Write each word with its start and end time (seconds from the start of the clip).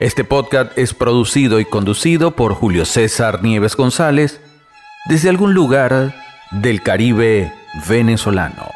Este 0.00 0.24
podcast 0.24 0.76
es 0.76 0.92
producido 0.92 1.60
y 1.60 1.64
conducido 1.64 2.32
por 2.32 2.54
Julio 2.54 2.84
César 2.84 3.44
Nieves 3.44 3.76
González 3.76 4.40
desde 5.08 5.28
algún 5.28 5.54
lugar 5.54 6.12
del 6.50 6.82
Caribe 6.82 7.52
venezolano. 7.88 8.72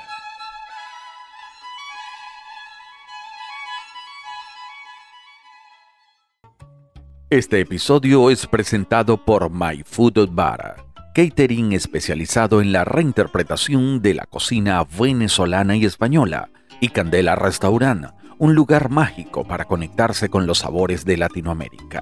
Este 7.30 7.58
episodio 7.58 8.30
es 8.30 8.46
presentado 8.46 9.24
por 9.24 9.50
My 9.50 9.82
Food 9.84 10.28
Bar, 10.30 10.76
catering 11.16 11.72
especializado 11.72 12.62
en 12.62 12.70
la 12.70 12.84
reinterpretación 12.84 14.02
de 14.02 14.14
la 14.14 14.24
cocina 14.24 14.84
venezolana 14.96 15.74
y 15.74 15.84
española, 15.84 16.50
y 16.80 16.90
Candela 16.90 17.34
Restaurant, 17.34 18.06
un 18.40 18.54
lugar 18.54 18.88
mágico 18.88 19.44
para 19.44 19.64
conectarse 19.64 20.28
con 20.28 20.46
los 20.46 20.58
sabores 20.58 21.04
de 21.04 21.16
Latinoamérica. 21.16 22.00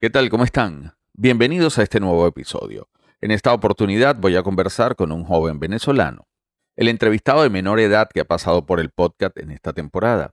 ¿Qué 0.00 0.10
tal? 0.10 0.30
¿Cómo 0.30 0.44
están? 0.44 0.94
Bienvenidos 1.12 1.78
a 1.78 1.82
este 1.82 1.98
nuevo 1.98 2.24
episodio. 2.24 2.88
En 3.20 3.32
esta 3.32 3.52
oportunidad 3.52 4.14
voy 4.16 4.36
a 4.36 4.44
conversar 4.44 4.94
con 4.94 5.10
un 5.10 5.24
joven 5.24 5.58
venezolano, 5.58 6.28
el 6.76 6.86
entrevistado 6.86 7.42
de 7.42 7.50
menor 7.50 7.80
edad 7.80 8.08
que 8.12 8.20
ha 8.20 8.24
pasado 8.24 8.64
por 8.64 8.78
el 8.78 8.90
podcast 8.90 9.36
en 9.38 9.50
esta 9.50 9.72
temporada 9.72 10.32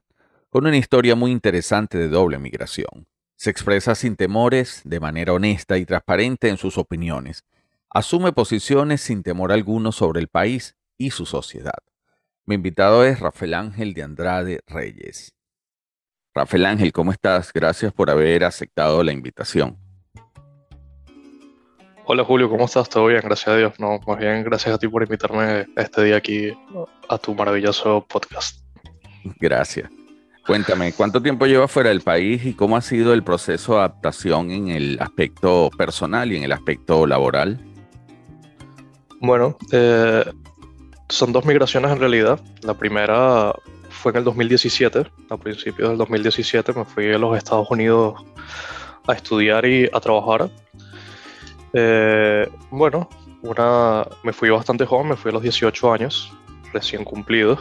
con 0.50 0.66
una 0.66 0.76
historia 0.76 1.16
muy 1.16 1.32
interesante 1.32 1.98
de 1.98 2.06
doble 2.06 2.38
migración. 2.38 3.08
Se 3.34 3.50
expresa 3.50 3.96
sin 3.96 4.14
temores, 4.14 4.82
de 4.84 5.00
manera 5.00 5.32
honesta 5.32 5.78
y 5.78 5.84
transparente 5.84 6.48
en 6.48 6.58
sus 6.58 6.78
opiniones. 6.78 7.42
Asume 7.90 8.32
posiciones 8.32 9.00
sin 9.00 9.24
temor 9.24 9.50
alguno 9.50 9.90
sobre 9.90 10.20
el 10.20 10.28
país 10.28 10.76
y 10.96 11.10
su 11.10 11.26
sociedad. 11.26 11.82
Mi 12.46 12.56
invitado 12.56 13.06
es 13.06 13.20
Rafael 13.20 13.54
Ángel 13.54 13.94
de 13.94 14.02
Andrade 14.02 14.60
Reyes. 14.66 15.32
Rafael 16.34 16.66
Ángel, 16.66 16.92
¿cómo 16.92 17.10
estás? 17.10 17.50
Gracias 17.50 17.90
por 17.90 18.10
haber 18.10 18.44
aceptado 18.44 19.02
la 19.02 19.12
invitación. 19.12 19.78
Hola 22.04 22.22
Julio, 22.22 22.50
¿cómo 22.50 22.66
estás? 22.66 22.90
¿Todo 22.90 23.06
bien? 23.06 23.22
Gracias 23.24 23.48
a 23.48 23.56
Dios. 23.56 23.80
No, 23.80 23.98
más 24.06 24.18
bien 24.18 24.44
gracias 24.44 24.74
a 24.74 24.78
ti 24.78 24.88
por 24.88 25.02
invitarme 25.02 25.64
este 25.74 26.04
día 26.04 26.16
aquí 26.16 26.52
a 27.08 27.16
tu 27.16 27.34
maravilloso 27.34 28.04
podcast. 28.06 28.60
Gracias. 29.40 29.88
Cuéntame, 30.46 30.92
¿cuánto 30.92 31.22
tiempo 31.22 31.46
lleva 31.46 31.66
fuera 31.66 31.88
del 31.88 32.02
país 32.02 32.44
y 32.44 32.52
cómo 32.52 32.76
ha 32.76 32.82
sido 32.82 33.14
el 33.14 33.24
proceso 33.24 33.72
de 33.72 33.78
adaptación 33.78 34.50
en 34.50 34.68
el 34.68 34.98
aspecto 35.00 35.70
personal 35.78 36.30
y 36.30 36.36
en 36.36 36.42
el 36.42 36.52
aspecto 36.52 37.06
laboral? 37.06 37.58
Bueno, 39.22 39.56
eh, 39.72 40.22
son 41.14 41.32
dos 41.32 41.44
migraciones 41.44 41.92
en 41.92 41.98
realidad. 42.00 42.40
La 42.62 42.74
primera 42.74 43.54
fue 43.88 44.10
en 44.12 44.18
el 44.18 44.24
2017, 44.24 45.06
a 45.30 45.36
principios 45.36 45.88
del 45.88 45.98
2017 45.98 46.72
me 46.72 46.84
fui 46.84 47.12
a 47.12 47.18
los 47.18 47.36
Estados 47.38 47.70
Unidos 47.70 48.22
a 49.06 49.12
estudiar 49.12 49.64
y 49.64 49.88
a 49.92 50.00
trabajar. 50.00 50.50
Eh, 51.72 52.48
bueno, 52.70 53.08
una, 53.42 54.04
me 54.24 54.32
fui 54.32 54.50
bastante 54.50 54.84
joven, 54.84 55.10
me 55.10 55.16
fui 55.16 55.30
a 55.30 55.34
los 55.34 55.42
18 55.42 55.92
años, 55.92 56.32
recién 56.72 57.04
cumplidos. 57.04 57.60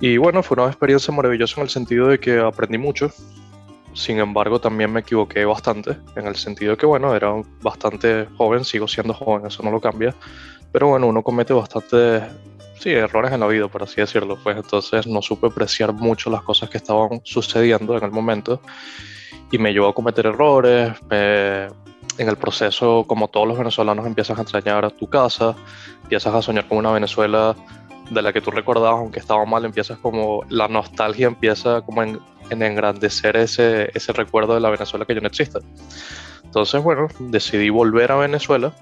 Y 0.00 0.16
bueno, 0.16 0.42
fue 0.42 0.56
una 0.56 0.68
experiencia 0.68 1.12
maravillosa 1.12 1.60
en 1.60 1.64
el 1.64 1.70
sentido 1.70 2.08
de 2.08 2.20
que 2.20 2.38
aprendí 2.38 2.78
mucho. 2.78 3.10
Sin 3.96 4.18
embargo, 4.18 4.60
también 4.60 4.92
me 4.92 5.00
equivoqué 5.00 5.46
bastante, 5.46 5.96
en 6.16 6.26
el 6.26 6.36
sentido 6.36 6.76
que, 6.76 6.84
bueno, 6.84 7.16
era 7.16 7.32
bastante 7.62 8.28
joven, 8.36 8.62
sigo 8.62 8.86
siendo 8.86 9.14
joven, 9.14 9.46
eso 9.46 9.62
no 9.62 9.70
lo 9.70 9.80
cambia. 9.80 10.14
Pero 10.70 10.88
bueno, 10.88 11.06
uno 11.06 11.22
comete 11.22 11.54
bastantes, 11.54 12.22
sí, 12.78 12.90
errores 12.90 13.32
en 13.32 13.40
la 13.40 13.46
vida, 13.46 13.68
por 13.68 13.82
así 13.82 14.02
decirlo. 14.02 14.36
Pues 14.42 14.58
entonces 14.58 15.06
no 15.06 15.22
supe 15.22 15.46
apreciar 15.46 15.94
mucho 15.94 16.28
las 16.28 16.42
cosas 16.42 16.68
que 16.68 16.76
estaban 16.76 17.22
sucediendo 17.24 17.96
en 17.96 18.04
el 18.04 18.10
momento. 18.10 18.60
Y 19.50 19.56
me 19.56 19.72
llevó 19.72 19.88
a 19.88 19.94
cometer 19.94 20.26
errores. 20.26 20.92
en 21.10 22.28
el 22.28 22.36
proceso, 22.36 23.04
como 23.06 23.28
todos 23.28 23.48
los 23.48 23.56
venezolanos, 23.56 24.04
empiezas 24.04 24.38
a 24.38 24.42
extrañar 24.42 24.84
a 24.84 24.90
tu 24.90 25.06
casa, 25.08 25.56
empiezas 26.02 26.34
a 26.34 26.42
soñar 26.42 26.68
con 26.68 26.76
una 26.76 26.92
Venezuela 26.92 27.56
de 28.10 28.22
la 28.22 28.32
que 28.32 28.42
tú 28.42 28.50
recordabas, 28.50 29.00
aunque 29.00 29.20
estaba 29.20 29.44
mal, 29.46 29.64
empiezas 29.64 29.98
como 29.98 30.42
la 30.48 30.68
nostalgia 30.68 31.26
empieza 31.26 31.80
como 31.80 32.02
en, 32.02 32.20
engrandecer 32.50 33.36
ese, 33.36 33.90
ese 33.94 34.12
recuerdo 34.12 34.54
de 34.54 34.60
la 34.60 34.70
Venezuela 34.70 35.04
que 35.04 35.14
ya 35.14 35.20
no 35.20 35.28
existe. 35.28 35.58
Entonces, 36.44 36.82
bueno, 36.82 37.08
decidí 37.18 37.70
volver 37.70 38.12
a 38.12 38.16
Venezuela. 38.16 38.72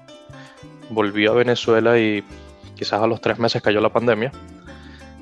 Volví 0.89 1.27
a 1.27 1.31
Venezuela 1.31 1.99
y 1.99 2.23
quizás 2.75 3.01
a 3.01 3.07
los 3.07 3.21
tres 3.21 3.39
meses 3.39 3.61
cayó 3.61 3.81
la 3.81 3.89
pandemia. 3.89 4.31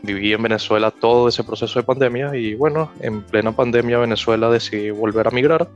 Viví 0.01 0.33
en 0.33 0.43
Venezuela 0.43 0.91
todo 0.91 1.29
ese 1.29 1.43
proceso 1.43 1.79
de 1.79 1.83
pandemia 1.83 2.35
y 2.35 2.55
bueno, 2.55 2.91
en 2.99 3.21
plena 3.21 3.53
pandemia 3.53 3.99
Venezuela 3.99 4.49
decidí 4.49 4.89
volver 4.89 5.27
a 5.27 5.31
migrar 5.31 5.69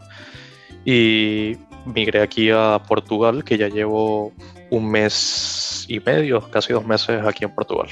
y 0.83 1.57
migré 1.85 2.21
aquí 2.21 2.49
a 2.51 2.81
Portugal, 2.87 3.43
que 3.43 3.57
ya 3.57 3.69
llevo 3.69 4.33
un 4.69 4.89
mes 4.89 5.85
y 5.87 5.99
medio, 5.99 6.41
casi 6.49 6.73
dos 6.73 6.85
meses 6.85 7.25
aquí 7.25 7.45
en 7.45 7.55
Portugal. 7.55 7.87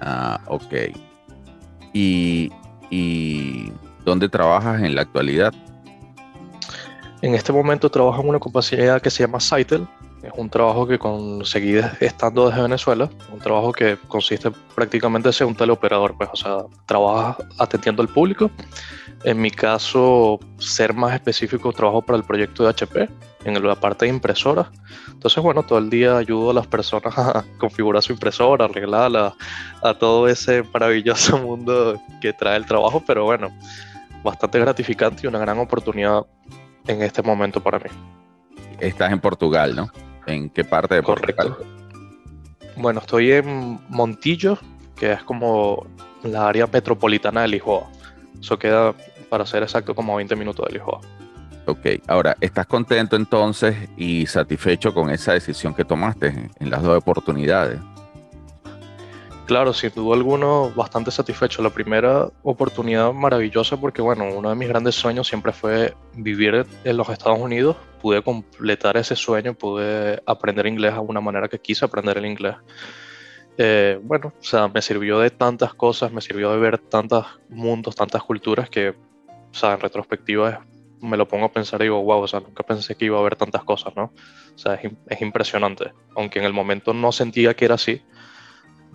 Ah, 0.00 0.40
ok. 0.46 0.74
¿Y, 1.92 2.50
¿Y 2.90 3.72
dónde 4.04 4.28
trabajas 4.28 4.82
en 4.82 4.94
la 4.94 5.02
actualidad? 5.02 5.52
En 7.22 7.34
este 7.34 7.52
momento 7.52 7.90
trabajo 7.90 8.22
en 8.22 8.28
una 8.28 8.38
compañía 8.38 9.00
que 9.00 9.10
se 9.10 9.24
llama 9.24 9.40
Saitel. 9.40 9.86
Es 10.22 10.32
un 10.36 10.50
trabajo 10.50 10.86
que 10.86 10.98
conseguí 10.98 11.78
estando 12.00 12.48
desde 12.48 12.62
Venezuela. 12.62 13.08
Un 13.32 13.38
trabajo 13.38 13.72
que 13.72 13.96
consiste 14.08 14.50
prácticamente 14.74 15.28
en 15.28 15.32
ser 15.32 15.46
un 15.46 15.54
teleoperador. 15.54 16.16
Pues, 16.16 16.28
o 16.32 16.36
sea, 16.36 16.58
trabajas 16.86 17.36
atendiendo 17.58 18.02
al 18.02 18.08
público. 18.08 18.50
En 19.26 19.40
mi 19.40 19.50
caso, 19.50 20.38
ser 20.56 20.94
más 20.94 21.12
específico, 21.12 21.72
trabajo 21.72 22.00
para 22.00 22.16
el 22.16 22.22
proyecto 22.22 22.62
de 22.62 22.68
HP 22.68 23.08
en 23.44 23.66
la 23.66 23.74
parte 23.74 24.04
de 24.04 24.12
impresora. 24.12 24.70
Entonces, 25.08 25.42
bueno, 25.42 25.64
todo 25.64 25.80
el 25.80 25.90
día 25.90 26.16
ayudo 26.16 26.50
a 26.50 26.54
las 26.54 26.68
personas 26.68 27.18
a 27.18 27.44
configurar 27.58 28.04
su 28.04 28.12
impresora, 28.12 28.66
arreglarla, 28.66 29.34
a 29.82 29.94
todo 29.94 30.28
ese 30.28 30.62
maravilloso 30.72 31.38
mundo 31.42 32.00
que 32.20 32.32
trae 32.32 32.56
el 32.56 32.66
trabajo, 32.66 33.02
pero 33.04 33.24
bueno, 33.24 33.48
bastante 34.22 34.60
gratificante 34.60 35.22
y 35.24 35.26
una 35.26 35.40
gran 35.40 35.58
oportunidad 35.58 36.24
en 36.86 37.02
este 37.02 37.20
momento 37.20 37.60
para 37.60 37.80
mí. 37.80 37.90
Estás 38.78 39.10
en 39.10 39.18
Portugal, 39.18 39.74
¿no? 39.74 39.90
¿En 40.28 40.50
qué 40.50 40.62
parte 40.62 40.94
de 40.94 41.02
Portugal? 41.02 41.56
Bueno, 42.76 43.00
estoy 43.00 43.32
en 43.32 43.80
Montillo, 43.88 44.56
que 44.94 45.14
es 45.14 45.22
como 45.24 45.84
la 46.22 46.46
área 46.46 46.68
metropolitana 46.68 47.42
de 47.42 47.48
Lisboa. 47.48 47.90
Eso 48.40 48.58
queda, 48.58 48.94
para 49.28 49.46
ser 49.46 49.62
exacto, 49.62 49.94
como 49.94 50.16
20 50.16 50.36
minutos 50.36 50.66
de 50.66 50.74
Lisboa. 50.74 51.00
Ok, 51.66 51.86
ahora, 52.06 52.36
¿estás 52.40 52.66
contento 52.66 53.16
entonces 53.16 53.76
y 53.96 54.26
satisfecho 54.26 54.94
con 54.94 55.10
esa 55.10 55.32
decisión 55.32 55.74
que 55.74 55.84
tomaste 55.84 56.50
en 56.60 56.70
las 56.70 56.82
dos 56.82 56.96
oportunidades? 56.96 57.80
Claro, 59.46 59.72
sin 59.72 59.90
duda 59.94 60.16
alguno, 60.16 60.72
bastante 60.74 61.12
satisfecho. 61.12 61.62
La 61.62 61.70
primera 61.70 62.28
oportunidad 62.42 63.12
maravillosa 63.12 63.76
porque, 63.76 64.02
bueno, 64.02 64.26
uno 64.34 64.50
de 64.50 64.56
mis 64.56 64.68
grandes 64.68 64.96
sueños 64.96 65.28
siempre 65.28 65.52
fue 65.52 65.94
vivir 66.14 66.66
en 66.82 66.96
los 66.96 67.08
Estados 67.08 67.38
Unidos. 67.38 67.76
Pude 68.02 68.22
completar 68.22 68.96
ese 68.96 69.14
sueño, 69.14 69.54
pude 69.54 70.20
aprender 70.26 70.66
inglés 70.66 70.94
de 70.94 70.98
una 70.98 71.20
manera 71.20 71.48
que 71.48 71.60
quise 71.60 71.84
aprender 71.84 72.18
el 72.18 72.26
inglés. 72.26 72.56
Eh, 73.56 74.00
bueno, 74.02 74.32
o 74.36 74.44
sea, 74.44 74.66
me 74.66 74.82
sirvió 74.82 75.20
de 75.20 75.30
tantas 75.30 75.74
cosas, 75.74 76.10
me 76.10 76.20
sirvió 76.20 76.50
de 76.50 76.58
ver 76.58 76.78
tantos 76.78 77.26
mundos, 77.48 77.94
tantas 77.94 78.24
culturas 78.24 78.68
que, 78.68 78.94
o 79.56 79.58
sea, 79.58 79.72
en 79.72 79.80
retrospectiva 79.80 80.50
es 80.50 80.58
me 81.00 81.16
lo 81.16 81.26
pongo 81.26 81.46
a 81.46 81.52
pensar 81.52 81.80
y 81.80 81.84
digo, 81.84 82.02
wow, 82.02 82.20
o 82.22 82.28
sea, 82.28 82.40
nunca 82.40 82.62
pensé 82.62 82.94
que 82.94 83.06
iba 83.06 83.16
a 83.16 83.20
haber 83.20 83.36
tantas 83.36 83.64
cosas, 83.64 83.94
¿no? 83.96 84.12
O 84.54 84.58
sea, 84.58 84.74
es, 84.74 85.22
impresionante. 85.22 85.92
Aunque 86.14 86.38
en 86.38 86.44
el 86.44 86.52
momento 86.52 86.92
no 86.92 87.12
sentía 87.12 87.54
que 87.54 87.64
era 87.64 87.76
así, 87.76 88.02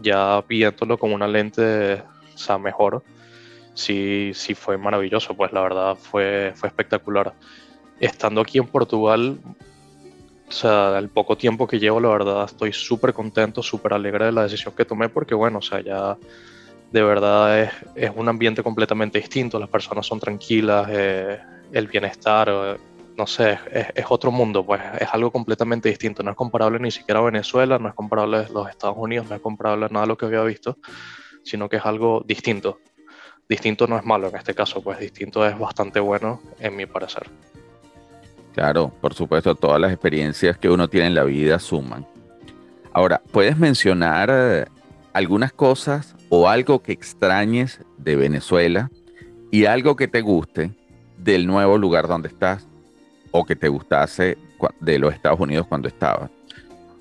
ya 0.02 0.42
viéndolo 0.48 0.98
con 0.98 1.13
una 1.13 1.28
lente, 1.28 1.96
o 1.96 2.38
sea, 2.38 2.58
mejor, 2.58 3.04
sí, 3.74 4.31
sí 4.36 4.54
fue 4.54 4.78
maravilloso, 4.78 5.36
pues 5.36 5.52
la 5.52 5.62
verdad 5.62 5.96
fue, 5.96 6.54
fue 6.56 6.69
espectacular. 6.69 7.34
Estando 8.00 8.42
aquí 8.42 8.60
en 8.60 8.68
Portugal, 8.68 9.40
o 10.48 10.52
sea, 10.52 11.00
el 11.00 11.10
poco 11.10 11.38
tiempo 11.38 11.68
que 11.68 11.80
llevo, 11.80 12.00
la 12.00 12.10
verdad, 12.10 12.46
estoy 12.46 12.72
súper 12.72 13.13
contento, 13.13 13.63
súper 13.63 13.94
alegre 13.94 14.25
de 14.25 14.31
la 14.31 14.44
decisión 14.44 14.75
que 14.75 14.86
tomé, 14.86 15.10
porque 15.10 15.34
bueno, 15.34 15.60
o 15.60 15.62
sea, 15.62 15.81
ya 15.81 16.18
de 16.92 17.02
verdad 17.02 17.60
es, 17.60 17.72
es 17.96 18.12
un 18.16 18.28
ambiente 18.28 18.62
completamente 18.64 19.20
distinto, 19.20 19.60
las 19.60 19.70
personas 19.70 20.06
son 20.06 20.20
tranquilas, 20.20 20.88
eh, 20.92 21.40
el 21.72 21.88
bienestar, 21.88 22.78
no 23.18 23.28
sé, 23.28 23.58
es, 23.72 24.06
otro 24.10 24.32
mundo, 24.32 24.66
pues 24.66 24.82
es 25.00 25.08
algo 25.12 25.32
completamente 25.32 25.90
distinto. 25.90 26.24
No 26.24 26.32
es 26.32 26.38
comparable 26.38 26.80
ni 26.80 26.92
siquiera 26.92 27.20
a 27.20 27.24
Venezuela, 27.24 27.78
no 27.78 27.90
es 27.90 27.94
comparable 27.94 28.38
a 28.38 28.50
los 28.50 28.70
Estados 28.70 28.98
Unidos, 28.98 29.28
no 29.30 29.36
es 29.36 29.42
comparable 29.42 29.86
a 29.86 29.90
nada 29.90 30.06
de 30.06 30.08
lo 30.08 30.18
que 30.18 30.26
había 30.26 30.44
visto, 30.44 30.78
sino 31.44 31.70
que 31.70 31.78
es 31.78 31.86
algo 31.86 32.24
distinto. 32.26 32.80
Distinto 33.48 33.88
no 33.88 33.98
es 33.98 34.06
malo 34.06 34.30
en 34.30 34.36
este 34.36 34.54
caso, 34.54 34.82
pues 34.82 35.00
distinto 35.00 35.46
es 35.46 35.58
bastante 35.58 36.00
bueno 36.00 36.42
en 36.60 36.76
mi 36.76 36.86
parecer. 36.86 37.28
Claro, 38.54 38.92
por 39.02 39.14
supuesto, 39.14 39.56
todas 39.56 39.80
las 39.80 39.92
experiencias 39.92 40.58
que 40.58 40.70
uno 40.70 40.90
tiene 40.90 41.08
en 41.08 41.16
la 41.16 41.24
vida 41.24 41.58
suman. 41.60 42.06
Ahora, 42.94 43.22
¿puedes 43.32 43.58
mencionar 43.58 44.70
algunas 45.13 45.54
cosas 45.54 46.16
o 46.30 46.48
algo 46.48 46.81
que 46.81 46.92
extrañes 46.92 47.80
de 47.98 48.16
Venezuela 48.16 48.90
y 49.52 49.66
algo 49.66 49.96
que 49.96 50.08
te 50.08 50.22
guste 50.22 50.72
del 51.18 51.46
nuevo 51.48 51.78
lugar 51.78 52.08
donde 52.08 52.30
estás 52.30 52.68
o 53.31 53.46
que 53.46 53.56
te 53.56 53.68
gustase 53.68 54.38
de 54.80 55.00
los 55.00 55.13
Estados 55.13 55.40
Unidos 55.40 55.68
cuando 55.68 55.88
estabas? 55.88 56.30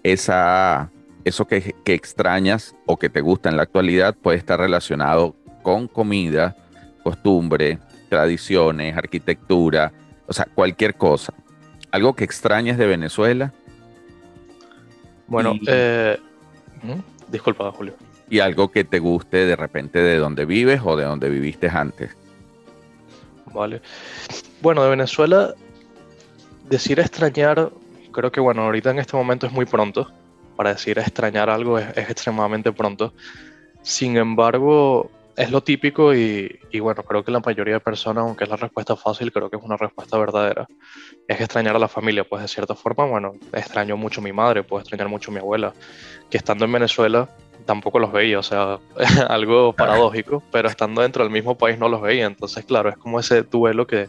Esa, 0.02 0.90
eso 1.24 1.46
que, 1.46 1.74
que 1.84 1.94
extrañas 1.94 2.74
o 2.86 2.96
que 2.98 3.08
te 3.08 3.20
gusta 3.20 3.48
en 3.48 3.56
la 3.56 3.62
actualidad 3.62 4.14
puede 4.14 4.38
estar 4.38 4.58
relacionado 4.58 5.36
con 5.62 5.88
comida, 5.88 6.56
costumbre, 7.02 7.78
tradiciones, 8.08 8.96
arquitectura, 8.96 9.92
o 10.26 10.32
sea, 10.32 10.46
cualquier 10.54 10.94
cosa. 10.94 11.32
Algo 11.90 12.14
que 12.14 12.24
extrañes 12.24 12.78
de 12.78 12.86
Venezuela. 12.86 13.52
Bueno, 15.26 15.54
eh, 15.66 16.18
disculpa, 17.30 17.70
Julio. 17.72 17.94
Y 18.28 18.40
algo 18.40 18.70
que 18.70 18.84
te 18.84 18.98
guste 18.98 19.38
de 19.38 19.56
repente 19.56 19.98
de 19.98 20.18
donde 20.18 20.44
vives 20.44 20.80
o 20.84 20.96
de 20.96 21.04
donde 21.04 21.28
viviste 21.28 21.68
antes. 21.68 22.16
Vale. 23.52 23.82
Bueno, 24.60 24.82
de 24.84 24.90
Venezuela, 24.90 25.54
decir 26.68 27.00
extrañar, 27.00 27.70
creo 28.12 28.30
que 28.30 28.40
bueno, 28.40 28.62
ahorita 28.62 28.90
en 28.90 28.98
este 28.98 29.16
momento 29.16 29.46
es 29.46 29.52
muy 29.52 29.66
pronto. 29.66 30.10
Para 30.56 30.74
decir 30.74 30.98
extrañar 30.98 31.48
algo 31.48 31.78
es 31.78 31.96
extremadamente 31.96 32.70
pronto. 32.72 33.14
Sin 33.82 34.16
embargo, 34.16 35.10
es 35.40 35.50
lo 35.50 35.62
típico 35.62 36.14
y, 36.14 36.60
bueno, 36.80 37.02
creo 37.02 37.24
que 37.24 37.30
la 37.30 37.40
mayoría 37.40 37.74
de 37.74 37.80
personas, 37.80 38.24
aunque 38.24 38.44
es 38.44 38.50
la 38.50 38.56
respuesta 38.56 38.94
fácil, 38.94 39.32
creo 39.32 39.48
que 39.48 39.56
es 39.56 39.62
una 39.62 39.78
respuesta 39.78 40.18
verdadera. 40.18 40.66
Es 41.26 41.40
extrañar 41.40 41.74
a 41.74 41.78
la 41.78 41.88
familia, 41.88 42.24
pues 42.24 42.42
de 42.42 42.48
cierta 42.48 42.74
forma, 42.74 43.06
bueno, 43.06 43.32
extraño 43.54 43.96
mucho 43.96 44.20
a 44.20 44.24
mi 44.24 44.32
madre, 44.32 44.64
puedo 44.64 44.80
extrañar 44.80 45.08
mucho 45.08 45.30
a 45.30 45.34
mi 45.34 45.40
abuela, 45.40 45.72
que 46.28 46.36
estando 46.36 46.66
en 46.66 46.72
Venezuela 46.72 47.28
tampoco 47.64 47.98
los 47.98 48.12
veía, 48.12 48.38
o 48.38 48.42
sea, 48.42 48.80
algo 49.28 49.72
paradójico, 49.72 50.42
pero 50.52 50.68
estando 50.68 51.00
dentro 51.00 51.24
del 51.24 51.32
mismo 51.32 51.56
país 51.56 51.78
no 51.78 51.88
los 51.88 52.02
veía, 52.02 52.26
entonces 52.26 52.64
claro, 52.66 52.90
es 52.90 52.98
como 52.98 53.18
ese 53.18 53.42
duelo 53.42 53.86
que, 53.86 54.08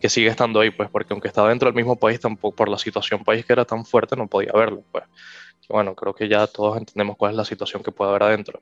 que 0.00 0.10
sigue 0.10 0.28
estando 0.28 0.60
ahí, 0.60 0.70
pues 0.70 0.90
porque 0.90 1.14
aunque 1.14 1.28
estaba 1.28 1.48
dentro 1.48 1.68
del 1.68 1.76
mismo 1.76 1.96
país, 1.96 2.20
tampoco 2.20 2.54
por 2.54 2.68
la 2.68 2.78
situación 2.78 3.24
país 3.24 3.46
que 3.46 3.52
era 3.52 3.64
tan 3.64 3.86
fuerte 3.86 4.16
no 4.16 4.26
podía 4.26 4.52
verlo, 4.52 4.82
pues. 4.92 5.04
bueno, 5.68 5.94
creo 5.94 6.14
que 6.14 6.28
ya 6.28 6.46
todos 6.46 6.76
entendemos 6.76 7.16
cuál 7.16 7.32
es 7.32 7.36
la 7.36 7.44
situación 7.44 7.82
que 7.82 7.92
puede 7.92 8.10
haber 8.10 8.24
adentro. 8.24 8.60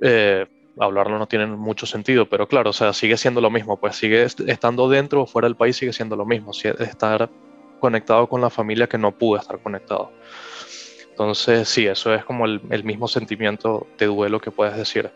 Eh, 0.00 0.46
hablarlo 0.78 1.18
no 1.18 1.26
tiene 1.26 1.46
mucho 1.46 1.86
sentido, 1.86 2.26
pero 2.28 2.48
claro, 2.48 2.70
o 2.70 2.72
sea, 2.72 2.92
sigue 2.92 3.16
siendo 3.16 3.40
lo 3.40 3.50
mismo, 3.50 3.76
pues 3.76 3.96
sigue 3.96 4.24
estando 4.24 4.88
dentro 4.88 5.22
o 5.22 5.26
fuera 5.26 5.46
del 5.46 5.56
país, 5.56 5.76
sigue 5.76 5.92
siendo 5.92 6.16
lo 6.16 6.26
mismo, 6.26 6.52
estar 6.52 7.30
conectado 7.80 8.28
con 8.28 8.40
la 8.40 8.50
familia 8.50 8.86
que 8.86 8.98
no 8.98 9.12
pudo 9.12 9.38
estar 9.38 9.58
conectado. 9.60 10.10
Entonces, 11.10 11.68
sí, 11.68 11.86
eso 11.86 12.12
es 12.12 12.24
como 12.24 12.44
el, 12.46 12.84
mismo 12.84 13.06
sentimiento 13.06 13.86
de 13.98 14.06
duelo 14.06 14.40
que 14.40 14.50
puedes 14.50 14.76
decir. 14.76 15.10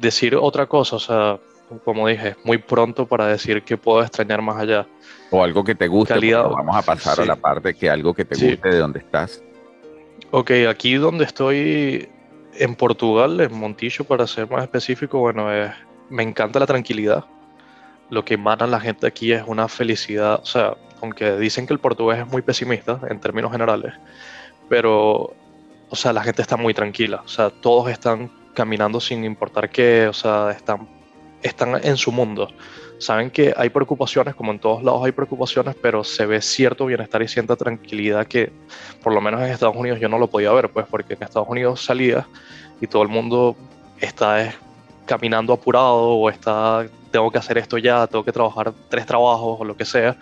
Decir 0.00 0.36
otra 0.36 0.66
cosa, 0.66 0.96
o 0.96 0.98
sea, 0.98 1.38
como 1.84 2.08
dije, 2.08 2.36
muy 2.44 2.58
pronto 2.58 3.06
para 3.06 3.26
decir 3.26 3.62
que 3.62 3.76
puedo 3.76 4.02
extrañar 4.02 4.40
más 4.40 4.56
allá. 4.58 4.86
O 5.30 5.42
algo 5.42 5.64
que 5.64 5.74
te 5.74 5.86
guste, 5.88 6.34
vamos 6.34 6.76
a 6.76 6.82
pasar 6.82 7.20
a 7.20 7.26
la 7.26 7.36
parte 7.36 7.74
que 7.74 7.90
algo 7.90 8.14
que 8.14 8.24
te 8.24 8.36
guste 8.36 8.70
de 8.70 8.78
donde 8.78 9.00
estás. 9.00 9.42
Ok, 10.30 10.50
aquí 10.68 10.94
donde 10.94 11.24
estoy 11.24 12.08
en 12.58 12.74
Portugal, 12.74 13.40
en 13.40 13.58
Montillo, 13.58 14.04
para 14.04 14.26
ser 14.26 14.50
más 14.50 14.62
específico, 14.62 15.18
bueno, 15.18 15.48
me 16.08 16.22
encanta 16.22 16.58
la 16.58 16.66
tranquilidad. 16.66 17.24
Lo 18.10 18.24
que 18.24 18.34
emana 18.34 18.66
la 18.66 18.80
gente 18.80 19.06
aquí 19.06 19.32
es 19.32 19.42
una 19.46 19.68
felicidad. 19.68 20.40
O 20.42 20.46
sea, 20.46 20.76
aunque 21.02 21.36
dicen 21.36 21.66
que 21.66 21.72
el 21.72 21.80
portugués 21.80 22.20
es 22.20 22.26
muy 22.26 22.42
pesimista 22.42 23.00
en 23.08 23.20
términos 23.20 23.52
generales, 23.52 23.94
pero, 24.68 25.34
o 25.88 25.96
sea, 25.96 26.12
la 26.12 26.22
gente 26.22 26.42
está 26.42 26.56
muy 26.56 26.74
tranquila. 26.74 27.22
O 27.24 27.28
sea, 27.28 27.50
todos 27.50 27.90
están 27.90 28.30
caminando 28.54 29.00
sin 29.00 29.24
importar 29.24 29.70
qué, 29.70 30.06
o 30.08 30.12
sea, 30.12 30.50
están, 30.50 30.88
están 31.42 31.84
en 31.84 31.96
su 31.96 32.12
mundo. 32.12 32.48
Saben 32.98 33.30
que 33.30 33.52
hay 33.56 33.68
preocupaciones, 33.68 34.34
como 34.34 34.52
en 34.52 34.58
todos 34.58 34.82
lados 34.82 35.04
hay 35.04 35.12
preocupaciones, 35.12 35.76
pero 35.80 36.02
se 36.02 36.24
ve 36.24 36.40
cierto 36.40 36.86
bienestar 36.86 37.22
y 37.22 37.28
cierta 37.28 37.54
tranquilidad 37.54 38.26
que 38.26 38.50
por 39.02 39.12
lo 39.12 39.20
menos 39.20 39.42
en 39.42 39.50
Estados 39.50 39.76
Unidos 39.76 40.00
yo 40.00 40.08
no 40.08 40.18
lo 40.18 40.28
podía 40.28 40.50
ver, 40.52 40.70
pues 40.70 40.86
porque 40.90 41.14
en 41.14 41.22
Estados 41.22 41.48
Unidos 41.48 41.84
salía 41.84 42.26
y 42.80 42.86
todo 42.86 43.02
el 43.02 43.08
mundo 43.08 43.54
está 44.00 44.54
caminando 45.04 45.52
apurado 45.52 46.08
o 46.08 46.30
está, 46.30 46.86
tengo 47.10 47.30
que 47.30 47.38
hacer 47.38 47.58
esto 47.58 47.76
ya, 47.76 48.06
tengo 48.06 48.24
que 48.24 48.32
trabajar 48.32 48.72
tres 48.88 49.04
trabajos 49.04 49.60
o 49.60 49.64
lo 49.64 49.76
que 49.76 49.84
sea. 49.84 50.16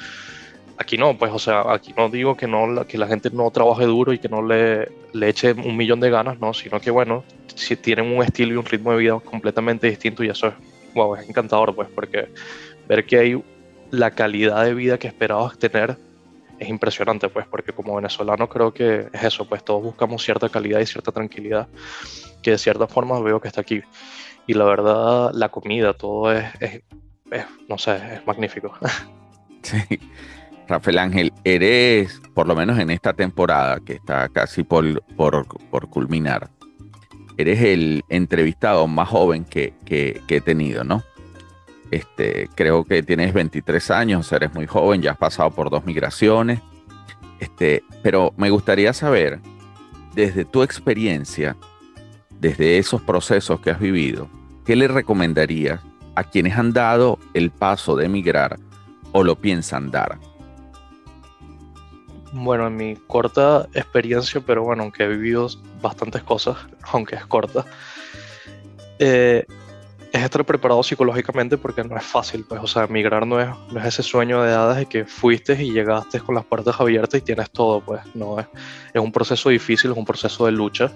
Aquí 0.77 0.99
no, 0.99 1.17
pues, 1.17 1.31
o 1.33 1.39
sea, 1.39 1.73
aquí 1.73 1.95
no 1.97 2.09
digo 2.09 2.37
que, 2.37 2.49
no, 2.49 2.85
que 2.87 2.99
la 2.99 3.07
gente 3.07 3.31
no 3.31 3.49
trabaje 3.53 3.85
duro 3.85 4.13
y 4.13 4.19
que 4.19 4.29
no 4.29 4.43
le, 4.43 4.91
le 5.13 5.29
eche 5.29 5.53
un 5.53 5.77
millón 5.77 6.01
de 6.01 6.11
ganas, 6.11 6.41
no, 6.41 6.53
sino 6.53 6.81
que, 6.81 6.91
bueno, 6.91 7.23
si 7.55 7.77
tienen 7.77 8.07
un 8.07 8.25
estilo 8.25 8.55
y 8.55 8.57
un 8.57 8.65
ritmo 8.65 8.91
de 8.91 8.99
vida 8.99 9.21
completamente 9.21 9.89
distinto 9.89 10.25
y 10.25 10.31
eso 10.31 10.49
es 10.49 10.55
wow, 10.95 11.17
es 11.17 11.29
encantador, 11.29 11.75
pues, 11.75 11.89
porque 11.95 12.29
ver 12.89 13.07
que 13.07 13.19
hay 13.19 13.45
la 13.91 14.11
calidad 14.11 14.65
de 14.65 14.75
vida 14.75 14.99
que 14.99 15.07
esperabas 15.07 15.59
tener 15.59 15.97
es 16.59 16.69
impresionante, 16.69 17.29
pues, 17.29 17.47
porque 17.47 17.73
como 17.73 17.97
venezolano 17.97 18.49
creo 18.49 18.73
que 18.73 19.09
es 19.13 19.25
eso, 19.25 19.47
pues 19.47 19.65
todos 19.65 19.83
buscamos 19.83 20.23
cierta 20.23 20.49
calidad 20.49 20.81
y 20.81 20.87
cierta 20.87 21.13
tranquilidad, 21.13 21.69
que 22.43 22.53
de 22.53 22.59
cierta 22.59 22.87
forma 22.87 23.21
veo 23.21 23.41
que 23.41 23.49
está 23.49 23.61
aquí. 23.61 23.83
Y 24.47 24.55
la 24.55 24.65
verdad, 24.65 25.31
la 25.33 25.49
comida, 25.49 25.95
todo 25.95 26.33
es, 26.33 26.45
no 27.69 27.79
sé, 27.79 27.97
es 28.15 28.27
magnífico. 28.27 28.73
Sí. 29.63 29.79
Rafael 30.69 30.99
Ángel, 30.99 31.33
eres, 31.43 32.21
por 32.35 32.47
lo 32.47 32.55
menos 32.55 32.79
en 32.79 32.91
esta 32.91 33.13
temporada 33.13 33.81
que 33.81 33.95
está 33.95 34.29
casi 34.29 34.63
por, 34.63 35.03
por, 35.15 35.47
por 35.71 35.89
culminar, 35.89 36.51
eres 37.37 37.61
el 37.61 38.05
entrevistado 38.09 38.87
más 38.87 39.09
joven 39.09 39.45
que, 39.45 39.75
he 39.87 40.41
tenido, 40.41 40.85
¿no? 40.85 41.03
Este, 41.91 42.49
creo 42.55 42.85
que 42.85 43.03
tienes 43.03 43.33
23 43.33 43.91
años, 43.91 44.33
eres 44.33 44.53
muy 44.55 44.67
joven, 44.67 45.03
ya 45.03 45.13
has 45.13 45.19
pasado 45.19 45.51
por 45.51 45.71
dos 45.71 45.85
migraciones. 45.85 46.61
Este, 47.41 47.83
pero 48.03 48.33
me 48.37 48.51
gustaría 48.51 48.93
saber, 48.93 49.41
desde 50.15 50.45
tu 50.45 50.63
experiencia, 50.63 51.57
desde 52.31 52.79
esos 52.79 53.03
procesos 53.03 53.61
que 53.61 53.71
has 53.71 53.81
vivido, 53.81 54.29
¿qué 54.65 54.77
le 54.77 54.89
recomendarías 54.89 55.81
a 56.15 56.25
quienes 56.25 56.57
han 56.57 56.73
dado 56.73 57.19
el 57.35 57.51
paso 57.51 57.97
de 57.97 58.07
emigrar 58.07 58.57
o 59.13 59.25
lo 59.25 59.37
piensan 59.37 59.91
dar? 59.91 60.19
Bueno, 62.37 62.67
en 62.67 62.77
mi 62.77 62.97
corta 62.97 63.69
experiencia, 63.75 64.43
pero 64.45 64.65
bueno, 64.65 64.83
aunque 64.83 65.05
he 65.05 65.09
vivido 65.09 65.49
bastantes 65.81 66.25
cosas, 66.25 66.57
aunque 66.93 67.15
es 67.15 67.25
corta, 67.27 67.65
eh, 68.99 69.47
es 70.13 70.21
estar 70.21 70.45
preparado 70.45 70.83
psicológicamente 70.83 71.57
porque 71.57 71.85
no 71.85 71.97
es 71.97 72.03
fácil, 72.03 72.45
pues, 72.49 72.61
o 72.61 72.67
sea, 72.67 72.85
emigrar 72.85 73.25
no 73.25 73.41
es, 73.41 73.49
no 73.71 73.79
es 73.79 73.87
ese 73.87 74.03
sueño 74.03 74.43
de 74.43 74.51
edades 74.51 74.79
de 74.79 74.87
que 74.87 75.05
fuiste 75.05 75.63
y 75.63 75.71
llegaste 75.71 76.19
con 76.19 76.35
las 76.35 76.45
puertas 76.45 76.81
abiertas 76.81 77.21
y 77.21 77.25
tienes 77.25 77.53
todo, 77.53 77.81
pues, 77.81 78.01
no 78.17 78.41
es, 78.41 78.47
es 78.93 79.01
un 79.01 79.13
proceso 79.13 79.51
difícil, 79.51 79.93
es 79.93 79.97
un 79.97 80.05
proceso 80.05 80.47
de 80.47 80.53
lucha, 80.53 80.91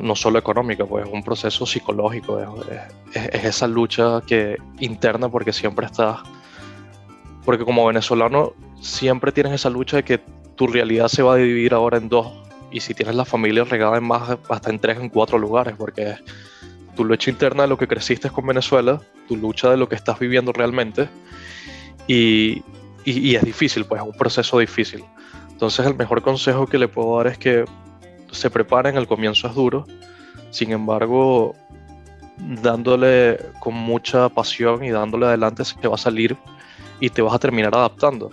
no 0.00 0.16
solo 0.16 0.38
económica, 0.38 0.86
pues, 0.86 1.06
es 1.06 1.12
un 1.12 1.22
proceso 1.22 1.66
psicológico, 1.66 2.40
es, 2.40 3.28
es 3.34 3.44
esa 3.44 3.66
lucha 3.66 4.22
que 4.26 4.56
interna 4.80 5.28
porque 5.28 5.52
siempre 5.52 5.84
estás, 5.84 6.20
porque 7.44 7.66
como 7.66 7.86
venezolano 7.86 8.54
siempre 8.82 9.32
tienes 9.32 9.54
esa 9.54 9.70
lucha 9.70 9.96
de 9.96 10.02
que 10.02 10.20
tu 10.56 10.66
realidad 10.66 11.08
se 11.08 11.22
va 11.22 11.34
a 11.34 11.36
dividir 11.36 11.72
ahora 11.72 11.96
en 11.96 12.08
dos. 12.08 12.26
Y 12.70 12.80
si 12.80 12.94
tienes 12.94 13.14
la 13.14 13.24
familia 13.24 13.64
regada 13.64 13.96
en 13.96 14.04
más, 14.04 14.36
hasta 14.48 14.70
en 14.70 14.78
tres, 14.78 14.98
en 14.98 15.08
cuatro 15.08 15.38
lugares, 15.38 15.74
porque 15.78 16.16
tu 16.96 17.04
lucha 17.04 17.30
interna 17.30 17.62
de 17.62 17.68
lo 17.68 17.78
que 17.78 17.86
creciste 17.86 18.28
con 18.30 18.46
Venezuela, 18.46 19.00
tu 19.28 19.36
lucha 19.36 19.70
de 19.70 19.76
lo 19.76 19.88
que 19.88 19.94
estás 19.94 20.18
viviendo 20.18 20.52
realmente, 20.52 21.08
y, 22.06 22.62
es 23.04 23.42
difícil, 23.42 23.84
pues 23.84 24.00
es 24.00 24.06
un 24.06 24.14
proceso 24.14 24.58
difícil. 24.58 25.04
Entonces 25.50 25.86
el 25.86 25.94
mejor 25.94 26.22
consejo 26.22 26.66
que 26.66 26.78
le 26.78 26.88
puedo 26.88 27.16
dar 27.18 27.28
es 27.28 27.38
que 27.38 27.64
se 28.30 28.50
preparen, 28.50 28.96
el 28.96 29.06
comienzo 29.06 29.46
es 29.48 29.54
duro, 29.54 29.86
sin 30.50 30.72
embargo, 30.72 31.54
dándole 32.38 33.38
con 33.60 33.74
mucha 33.74 34.28
pasión 34.28 34.82
y 34.84 34.90
dándole 34.90 35.26
adelante 35.26 35.64
se 35.64 35.86
va 35.86 35.94
a 35.94 35.98
salir 35.98 36.36
y 37.00 37.10
te 37.10 37.22
vas 37.22 37.34
a 37.34 37.38
terminar 37.38 37.74
adaptando. 37.74 38.30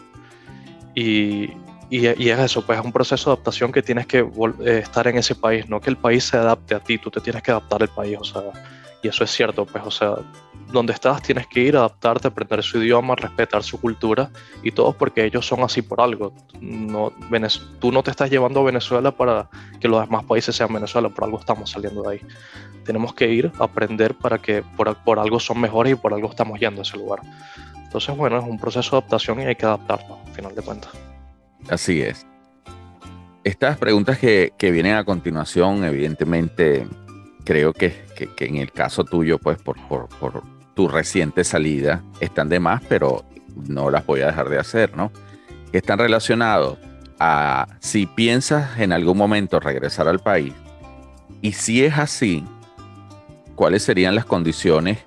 Y, 0.95 1.51
y, 1.89 2.05
es 2.05 2.39
eso, 2.39 2.65
pues 2.65 2.79
es 2.79 2.85
un 2.85 2.91
proceso 2.91 3.29
de 3.29 3.33
adaptación 3.33 3.71
que 3.71 3.81
tienes 3.81 4.05
que 4.05 4.19
eh, 4.19 4.79
estar 4.83 5.07
en 5.07 5.17
ese 5.17 5.35
país, 5.35 5.67
no 5.69 5.79
que 5.81 5.89
el 5.89 5.97
país 5.97 6.23
se 6.23 6.37
adapte 6.37 6.75
a 6.75 6.79
ti, 6.79 6.97
tú 6.97 7.09
te 7.09 7.19
tienes 7.19 7.41
que 7.41 7.51
adaptar 7.51 7.81
al 7.81 7.89
país, 7.89 8.17
o 8.19 8.23
sea, 8.23 8.43
y 9.01 9.07
eso 9.07 9.23
es 9.23 9.31
cierto, 9.31 9.65
pues, 9.65 9.83
o 9.85 9.91
sea, 9.91 10.15
donde 10.71 10.93
estás 10.93 11.21
tienes 11.21 11.47
que 11.47 11.61
ir, 11.61 11.75
adaptarte, 11.75 12.27
aprender 12.27 12.61
su 12.63 12.81
idioma, 12.81 13.15
respetar 13.15 13.63
su 13.63 13.79
cultura 13.79 14.29
y 14.61 14.71
todo 14.71 14.93
porque 14.93 15.25
ellos 15.25 15.45
son 15.45 15.61
así 15.63 15.81
por 15.81 16.01
algo. 16.01 16.33
No, 16.61 17.11
tú 17.79 17.91
no 17.91 18.03
te 18.03 18.11
estás 18.11 18.29
llevando 18.29 18.59
a 18.59 18.63
Venezuela 18.63 19.11
para 19.11 19.49
que 19.79 19.87
los 19.87 20.01
demás 20.01 20.25
países 20.25 20.55
sean 20.55 20.73
Venezuela, 20.73 21.09
por 21.09 21.23
algo 21.23 21.39
estamos 21.39 21.71
saliendo 21.71 22.03
de 22.03 22.09
ahí. 22.11 22.21
Tenemos 22.85 23.13
que 23.13 23.29
ir 23.29 23.51
aprender 23.59 24.15
para 24.15 24.37
que 24.37 24.61
por, 24.61 24.95
por 24.97 25.19
algo 25.19 25.39
son 25.39 25.59
mejores 25.59 25.93
y 25.93 25.95
por 25.95 26.13
algo 26.13 26.29
estamos 26.29 26.59
yendo 26.59 26.81
a 26.81 26.83
ese 26.83 26.97
lugar. 26.97 27.21
Entonces, 27.89 28.15
bueno, 28.15 28.37
es 28.37 28.43
un 28.45 28.59
proceso 28.59 28.91
de 28.91 28.97
adaptación 28.99 29.39
y 29.39 29.45
hay 29.45 29.55
que 29.55 29.65
adaptarlo, 29.65 30.19
al 30.23 30.33
final 30.33 30.53
de 30.53 30.61
cuentas. 30.61 30.91
Así 31.69 32.03
es. 32.03 32.27
Estas 33.43 33.79
preguntas 33.79 34.19
que, 34.19 34.53
que 34.59 34.69
vienen 34.69 34.93
a 34.93 35.03
continuación, 35.03 35.83
evidentemente, 35.83 36.87
creo 37.45 37.73
que, 37.73 38.05
que, 38.15 38.45
en 38.45 38.57
el 38.57 38.71
caso 38.71 39.03
tuyo, 39.03 39.39
pues 39.39 39.59
por, 39.59 39.75
por, 39.87 40.07
por, 40.19 40.43
tu 40.75 40.87
reciente 40.87 41.43
salida, 41.43 42.03
están 42.19 42.47
de 42.47 42.59
más, 42.59 42.83
pero 42.87 43.25
no 43.67 43.89
las 43.89 44.05
voy 44.05 44.21
a 44.21 44.27
dejar 44.27 44.49
de 44.49 44.59
hacer, 44.59 44.95
¿no? 44.95 45.11
Que 45.71 45.79
están 45.79 45.97
relacionados 45.97 46.77
a 47.19 47.65
si 47.79 48.05
piensas 48.05 48.79
en 48.79 48.93
algún 48.93 49.17
momento 49.17 49.59
regresar 49.59 50.07
al 50.07 50.19
país 50.19 50.53
y 51.41 51.53
si 51.53 51.83
es 51.83 51.97
así, 51.97 52.43
¿cuáles 53.55 53.81
serían 53.81 54.13
las 54.13 54.25
condiciones 54.25 54.99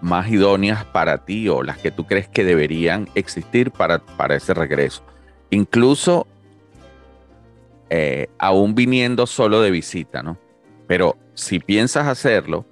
más 0.00 0.30
idóneas 0.30 0.84
para 0.84 1.24
ti 1.24 1.48
o 1.48 1.62
las 1.62 1.78
que 1.78 1.90
tú 1.90 2.06
crees 2.06 2.28
que 2.28 2.44
deberían 2.44 3.08
existir 3.14 3.70
para, 3.70 3.98
para 3.98 4.36
ese 4.36 4.54
regreso. 4.54 5.02
Incluso 5.50 6.26
eh, 7.88 8.28
aún 8.38 8.74
viniendo 8.74 9.26
solo 9.26 9.60
de 9.60 9.70
visita, 9.70 10.22
¿no? 10.22 10.38
Pero 10.86 11.16
si 11.34 11.58
piensas 11.58 12.06
hacerlo 12.06 12.64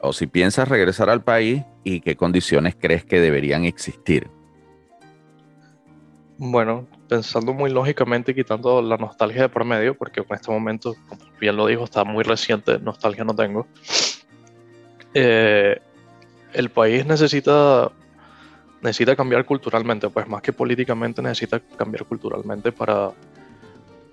o 0.00 0.12
si 0.12 0.26
piensas 0.26 0.68
regresar 0.68 1.10
al 1.10 1.24
país 1.24 1.62
y 1.82 2.00
qué 2.00 2.16
condiciones 2.16 2.76
crees 2.78 3.04
que 3.04 3.20
deberían 3.20 3.64
existir. 3.64 4.28
Bueno, 6.36 6.86
pensando 7.08 7.52
muy 7.52 7.70
lógicamente, 7.70 8.34
quitando 8.34 8.82
la 8.82 8.96
nostalgia 8.96 9.42
de 9.42 9.48
por 9.48 9.64
medio, 9.64 9.96
porque 9.96 10.20
en 10.20 10.26
este 10.30 10.50
momento, 10.50 10.94
como 11.08 11.22
bien 11.40 11.56
lo 11.56 11.66
dijo, 11.66 11.84
está 11.84 12.04
muy 12.04 12.24
reciente, 12.24 12.78
nostalgia 12.80 13.24
no 13.24 13.34
tengo. 13.34 13.66
Eh, 15.14 15.80
el 16.54 16.70
país 16.70 17.04
necesita, 17.04 17.90
necesita 18.80 19.16
cambiar 19.16 19.44
culturalmente, 19.44 20.08
pues 20.08 20.26
más 20.28 20.40
que 20.40 20.52
políticamente 20.52 21.20
necesita 21.20 21.60
cambiar 21.60 22.04
culturalmente 22.04 22.72
para, 22.72 23.10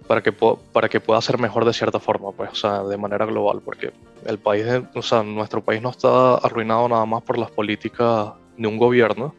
para, 0.07 0.21
que, 0.21 0.31
para 0.31 0.89
que 0.89 1.00
pueda 1.00 1.21
ser 1.21 1.39
mejor 1.39 1.65
de 1.65 1.74
cierta 1.74 2.00
forma, 2.00 2.31
pues, 2.31 2.51
o 2.51 2.55
sea, 2.55 2.83
de 2.83 2.98
manera 2.98 3.25
global, 3.25 3.62
porque 3.63 3.93
el 4.25 4.39
país, 4.39 4.65
o 4.93 5.01
sea, 5.01 5.24
nuestro 5.24 5.63
país 5.63 5.81
no 5.81 5.89
está 5.89 6.36
arruinado 6.36 6.89
nada 6.89 7.05
más 7.05 7.24
por 7.24 7.38
las 7.38 7.51
políticas 7.51 8.33
de 8.57 8.67
un 8.67 8.77
gobierno, 8.77 9.33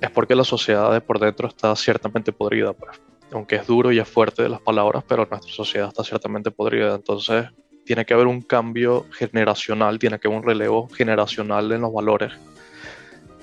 es 0.00 0.10
porque 0.10 0.34
la 0.34 0.44
sociedad 0.44 0.92
de 0.92 1.00
por 1.00 1.18
dentro 1.18 1.48
está 1.48 1.74
ciertamente 1.76 2.32
podrida, 2.32 2.72
pues. 2.72 3.00
Aunque 3.32 3.56
es 3.56 3.66
duro 3.66 3.92
y 3.92 4.00
es 4.00 4.08
fuerte 4.08 4.42
de 4.42 4.48
las 4.48 4.60
palabras, 4.60 5.04
pero 5.06 5.24
nuestra 5.30 5.52
sociedad 5.52 5.88
está 5.88 6.02
ciertamente 6.02 6.50
podrida. 6.50 6.96
Entonces, 6.96 7.46
tiene 7.90 8.04
que 8.04 8.14
haber 8.14 8.28
un 8.28 8.40
cambio 8.40 9.06
generacional, 9.10 9.98
tiene 9.98 10.20
que 10.20 10.28
haber 10.28 10.38
un 10.38 10.46
relevo 10.46 10.88
generacional 10.90 11.72
en 11.72 11.80
los 11.80 11.92
valores 11.92 12.32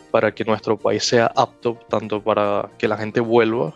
para 0.09 0.33
que 0.33 0.45
nuestro 0.45 0.77
país 0.77 1.03
sea 1.03 1.29
apto 1.35 1.77
tanto 1.89 2.23
para 2.23 2.69
que 2.77 2.87
la 2.87 2.95
gente 2.95 3.19
vuelva, 3.19 3.75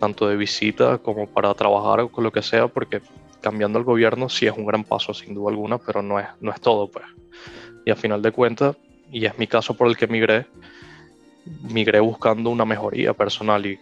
tanto 0.00 0.28
de 0.28 0.36
visita 0.38 0.96
como 0.96 1.26
para 1.26 1.52
trabajar 1.52 2.10
con 2.10 2.24
lo 2.24 2.32
que 2.32 2.40
sea, 2.40 2.68
porque 2.68 3.02
cambiando 3.42 3.78
el 3.78 3.84
gobierno 3.84 4.30
sí 4.30 4.46
es 4.46 4.56
un 4.56 4.64
gran 4.64 4.82
paso, 4.82 5.12
sin 5.12 5.34
duda 5.34 5.50
alguna, 5.50 5.76
pero 5.76 6.00
no 6.00 6.18
es, 6.18 6.26
no 6.40 6.52
es 6.52 6.60
todo, 6.62 6.90
pues. 6.90 7.04
Y 7.84 7.90
a 7.90 7.96
final 7.96 8.22
de 8.22 8.32
cuentas, 8.32 8.76
y 9.12 9.26
es 9.26 9.38
mi 9.38 9.46
caso 9.46 9.74
por 9.74 9.88
el 9.88 9.96
que 9.98 10.06
emigré, 10.06 10.46
migré 11.62 12.00
buscando 12.00 12.50
una 12.50 12.64
mejoría 12.64 13.12
personal 13.12 13.66
y, 13.66 13.78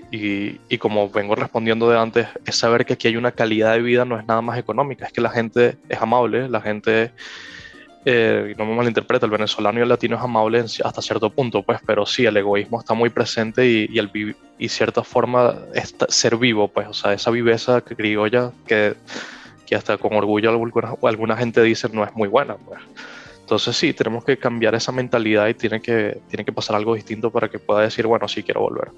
y, 0.69 0.79
como 0.79 1.09
vengo 1.11 1.35
respondiendo 1.35 1.89
de 1.89 1.99
antes, 1.99 2.29
es 2.45 2.57
saber 2.57 2.85
que 2.85 2.95
aquí 2.95 3.09
hay 3.09 3.17
una 3.17 3.33
calidad 3.33 3.73
de 3.73 3.83
vida, 3.83 4.05
no 4.05 4.19
es 4.19 4.27
nada 4.27 4.43
más 4.43 4.59
económica, 4.59 5.07
es 5.07 5.13
que 5.13 5.21
la 5.21 5.31
gente 5.31 5.77
es 5.89 6.01
amable, 6.01 6.49
la 6.49 6.61
gente, 6.61 7.13
eh, 8.05 8.55
no 8.59 8.67
me 8.67 8.75
malinterpreta, 8.75 9.27
el 9.27 9.33
venezolano 9.33 9.79
y 9.79 9.83
el 9.83 9.89
latino 9.89 10.17
es 10.17 10.23
amable 10.23 10.61
hasta 10.61 11.03
cierto 11.03 11.31
punto, 11.31 11.63
pues, 11.63 11.81
pero 11.87 12.07
sí, 12.07 12.27
el 12.27 12.37
egoísmo 12.37 12.81
está 12.81 12.95
muy 12.95 13.11
presente 13.11 13.67
y, 13.67 13.89
y, 13.91 13.99
el, 13.99 14.37
y 14.59 14.69
cierta 14.69 15.03
forma 15.03 15.55
es 15.75 15.95
ser 16.09 16.37
vivo, 16.37 16.69
pues, 16.69 16.89
o 16.89 16.95
sea, 16.95 17.13
esa 17.13 17.31
viveza 17.31 17.81
criolla 17.81 18.53
que, 18.67 18.95
que 19.67 19.75
hasta 19.75 19.97
con 19.97 20.15
orgullo 20.15 20.51
alguna, 20.51 20.95
alguna 21.03 21.37
gente 21.37 21.63
dice 21.63 21.89
no 21.93 22.05
es 22.05 22.15
muy 22.15 22.29
buena, 22.29 22.57
pues. 22.57 22.81
Entonces 23.45 23.77
sí, 23.77 23.93
tenemos 23.93 24.25
que 24.25 24.39
cambiar 24.39 24.75
esa 24.75 24.91
mentalidad 24.91 25.49
y 25.49 25.55
tiene 25.55 25.79
que, 25.83 26.19
tiene 26.29 26.47
que 26.47 26.53
pasar 26.53 26.77
algo 26.77 26.95
distinto 26.95 27.31
para 27.31 27.51
que 27.51 27.59
pueda 27.59 27.83
decir, 27.83 28.07
bueno, 28.07 28.27
sí 28.27 28.43
quiero 28.43 28.63
volver. 28.63 28.89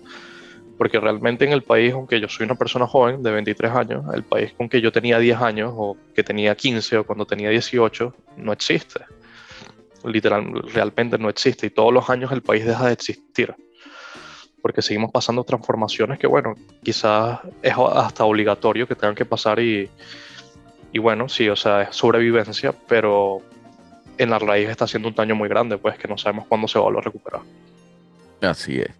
Porque 0.79 1.01
realmente 1.01 1.45
en 1.45 1.51
el 1.51 1.63
país, 1.63 1.93
aunque 1.93 2.21
yo 2.21 2.29
soy 2.29 2.45
una 2.45 2.55
persona 2.55 2.87
joven 2.87 3.25
de 3.25 3.33
23 3.33 3.73
años, 3.73 4.05
el 4.15 4.23
país 4.23 4.53
con 4.57 4.69
que 4.69 4.81
yo 4.81 4.93
tenía 4.93 5.19
10 5.19 5.41
años 5.41 5.73
o 5.75 5.97
que 6.15 6.23
tenía 6.23 6.55
15 6.55 6.99
o 6.99 7.05
cuando 7.05 7.27
tenía 7.27 7.51
18, 7.51 8.15
no 8.37 8.53
existe. 8.53 9.01
Literal, 10.05 10.63
realmente 10.73 11.19
no 11.19 11.29
existe. 11.29 11.67
Y 11.67 11.71
todos 11.71 11.93
los 11.93 12.09
años 12.09 12.31
el 12.31 12.43
país 12.43 12.65
deja 12.65 12.87
de 12.87 12.93
existir. 12.93 13.53
Porque 14.63 14.81
seguimos 14.81 15.11
pasando 15.11 15.43
transformaciones 15.43 16.21
que, 16.21 16.29
bueno, 16.29 16.55
quizás 16.85 17.41
es 17.63 17.75
hasta 17.77 18.25
obligatorio 18.25 18.87
que 18.87 18.95
tengan 18.95 19.17
que 19.17 19.25
pasar 19.25 19.59
y, 19.59 19.91
y 20.93 21.01
bueno, 21.01 21.29
sí, 21.29 21.49
o 21.49 21.57
sea, 21.57 21.83
es 21.83 21.97
sobrevivencia, 21.97 22.73
pero 22.87 23.43
en 24.19 24.31
la 24.31 24.39
raíz 24.39 24.69
está 24.69 24.85
haciendo 24.85 25.09
un 25.09 25.15
daño 25.15 25.35
muy 25.35 25.49
grande, 25.49 25.79
pues 25.79 25.99
que 25.99 26.09
no 26.09 26.17
sabemos 26.19 26.47
cuándo 26.47 26.69
se 26.69 26.79
va 26.79 26.89
a 26.89 27.01
recuperar. 27.01 27.43
Así 28.41 28.81
es. 28.81 28.91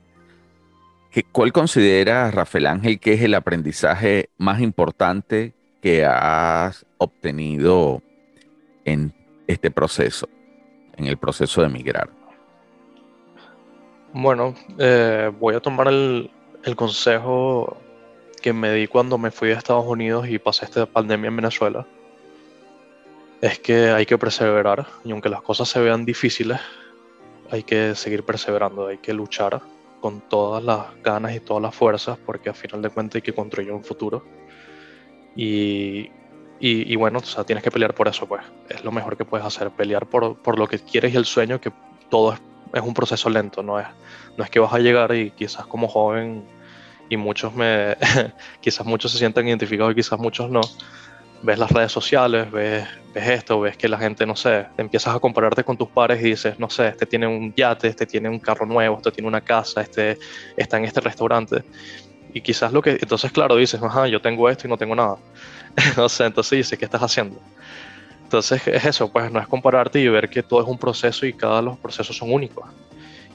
¿Cuál 1.33 1.53
considera 1.53 2.31
Rafael 2.31 2.67
Ángel 2.67 3.01
que 3.01 3.15
es 3.15 3.23
el 3.23 3.35
aprendizaje 3.35 4.29
más 4.37 4.61
importante 4.61 5.55
que 5.81 6.05
has 6.05 6.85
obtenido 6.99 8.03
en 8.85 9.15
este 9.47 9.71
proceso, 9.71 10.29
en 10.97 11.07
el 11.07 11.17
proceso 11.17 11.63
de 11.63 11.69
emigrar? 11.69 12.11
Bueno, 14.13 14.55
eh, 14.79 15.31
voy 15.39 15.55
a 15.55 15.61
tomar 15.61 15.89
el, 15.89 16.31
el, 16.65 16.77
consejo 16.77 17.79
que 18.43 18.53
me 18.53 18.73
di 18.73 18.87
cuando 18.87 19.17
me 19.17 19.31
fui 19.31 19.51
a 19.51 19.55
Estados 19.55 19.87
Unidos 19.87 20.29
y 20.29 20.39
pasé 20.39 20.67
esta 20.67 20.87
pandemia 20.87 21.29
en 21.29 21.37
Venezuela 21.37 21.87
es 23.41 23.59
que 23.59 23.91
hay 23.91 24.07
que 24.07 24.19
perseverar 24.19 24.87
y 25.05 25.13
aunque 25.13 25.29
las 25.29 25.43
cosas 25.43 25.69
se 25.69 25.81
vean 25.81 26.05
difíciles, 26.05 26.61
hay 27.51 27.63
que 27.63 27.95
seguir 27.95 28.25
perseverando, 28.25 28.87
hay 28.87 28.99
que 28.99 29.13
luchar 29.13 29.61
con 30.01 30.21
todas 30.23 30.63
las 30.63 30.87
ganas 31.03 31.35
y 31.35 31.41
todas 31.41 31.63
las 31.63 31.75
fuerzas 31.75 32.19
porque 32.25 32.49
al 32.49 32.55
final 32.55 32.83
de 32.83 32.91
cuentas 32.91 33.17
hay 33.17 33.23
que 33.23 33.33
construir 33.33 33.73
un 33.73 33.85
futuro. 33.85 34.25
Y, 35.35 36.11
y, 36.59 36.97
bueno, 36.97 37.19
o 37.19 37.23
sea, 37.23 37.45
tienes 37.45 37.63
que 37.63 37.71
pelear 37.71 37.95
por 37.95 38.09
eso, 38.09 38.27
pues. 38.27 38.43
Es 38.71 38.83
lo 38.83 38.91
mejor 38.91 39.19
que 39.19 39.27
puedes 39.27 39.47
hacer, 39.47 39.71
pelear 39.71 40.07
por, 40.07 40.39
por 40.39 40.59
lo 40.59 40.67
que 40.67 40.79
quieres 40.79 41.13
y 41.13 41.17
el 41.17 41.27
sueño, 41.27 41.61
que 41.61 41.71
todo 42.09 42.33
es, 42.33 42.41
es, 42.73 42.81
un 42.81 42.95
proceso 42.95 43.29
lento, 43.29 43.63
no 43.63 43.79
es, 43.79 43.87
no 44.39 44.45
es 44.45 44.49
que 44.49 44.59
vas 44.59 44.73
a 44.73 44.79
llegar 44.79 45.15
y 45.15 45.33
quizás 45.33 45.67
como 45.67 45.87
joven, 45.87 46.47
y 47.11 47.17
muchos 47.19 47.55
me, 47.55 47.97
quizás 48.61 48.87
muchos 48.87 49.13
se 49.13 49.19
sientan 49.19 49.47
identificados 49.47 49.93
y 49.93 49.97
quizás 49.97 50.19
muchos 50.19 50.49
no, 50.51 50.63
ves 51.43 51.59
las 51.59 51.71
redes 51.71 51.93
sociales, 51.93 52.51
ves, 52.51 52.87
ves 53.15 53.29
esto, 53.29 53.61
ves 53.61 53.77
que 53.77 53.89
la 53.89 53.99
gente, 53.99 54.27
no 54.27 54.37
sé, 54.37 54.67
empiezas 54.77 55.15
a 55.15 55.21
compararte 55.21 55.65
con 55.65 55.77
tus 55.77 55.89
pares 55.89 56.21
y 56.21 56.31
dices, 56.31 56.59
no 56.59 56.71
sé, 56.71 56.89
este 56.89 57.07
tiene 57.07 57.27
un 57.27 57.55
yate, 57.55 57.89
este 57.89 58.07
tiene 58.07 58.29
un 58.29 58.39
carro 58.39 58.67
nuevo, 58.67 58.97
este 58.97 59.11
tiene 59.13 59.29
una 59.29 59.41
casa, 59.41 59.81
este 59.81 60.19
está 60.57 60.79
en 60.79 60.85
este 60.85 61.01
restaurante. 61.01 61.63
Y 62.33 62.41
quizás 62.41 62.73
lo 62.73 62.83
que, 62.83 62.91
entonces 62.91 63.33
claro, 63.33 63.57
dices, 63.57 63.83
ajá, 63.83 64.07
yo 64.09 64.21
tengo 64.21 64.49
esto 64.49 64.67
y 64.67 64.71
no 64.71 64.77
tengo 64.77 64.95
nada. 64.95 65.17
no 65.97 66.09
sé, 66.09 66.25
entonces 66.27 66.59
dices, 66.59 66.79
¿qué 66.79 66.85
estás 66.85 67.03
haciendo? 67.03 67.41
Entonces 68.23 68.67
es 68.67 68.85
eso, 68.85 69.11
pues 69.11 69.31
no 69.31 69.41
es 69.41 69.47
compararte 69.47 70.01
y 70.01 70.09
ver 70.09 70.29
que 70.29 70.43
todo 70.43 70.61
es 70.61 70.69
un 70.69 70.79
proceso 70.79 71.27
y 71.27 71.33
cada 71.33 71.57
de 71.57 71.63
los 71.63 71.79
procesos 71.79 72.17
son 72.17 72.33
únicos. 72.33 72.69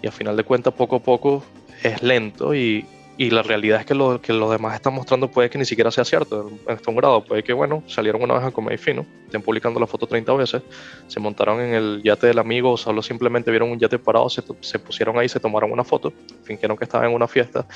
Y 0.02 0.08
al 0.08 0.14
final 0.14 0.36
de 0.36 0.44
cuentas, 0.44 0.74
poco 0.74 0.98
a 0.98 1.00
poco 1.00 1.44
es 1.84 2.02
lento 2.04 2.54
y, 2.54 2.86
y 3.22 3.30
la 3.30 3.44
realidad 3.44 3.82
es 3.82 3.86
que 3.86 3.94
lo 3.94 4.20
que 4.20 4.34
los 4.34 4.50
demás 4.50 4.74
están 4.74 4.96
mostrando 4.96 5.30
puede 5.30 5.48
que 5.48 5.60
ni 5.60 5.66
siquiera 5.66 5.92
sea 5.92 6.04
cierto 6.04 6.50
en 6.68 6.74
este 6.76 6.90
un 6.90 6.96
grado. 6.96 7.24
Puede 7.24 7.44
que, 7.44 7.54
bueno, 7.54 7.84
salieron 7.86 8.24
una 8.24 8.34
vez 8.34 8.44
a 8.46 8.50
comer 8.50 8.80
fino, 8.80 9.06
estén 9.26 9.44
publicando 9.44 9.80
la 9.80 9.86
foto 9.86 10.08
30 10.08 10.34
veces, 10.34 10.64
se 11.06 11.20
montaron 11.20 11.62
en 11.62 11.76
el 11.76 12.02
yate 12.04 12.26
del 12.26 12.40
amigo 12.40 12.72
o 12.72 12.78
solo 12.78 13.04
simplemente 13.04 13.52
vieron 13.52 13.70
un 13.70 13.78
yate 13.78 14.00
parado, 14.00 14.28
se, 14.28 14.42
se 14.62 14.80
pusieron 14.80 15.20
ahí, 15.20 15.30
se 15.30 15.40
tomaron 15.40 15.72
una 15.72 15.84
foto, 15.84 16.12
fingieron 16.42 16.76
que 16.76 16.86
estaban 16.86 17.10
en 17.10 17.16
una 17.16 17.28
fiesta 17.28 17.68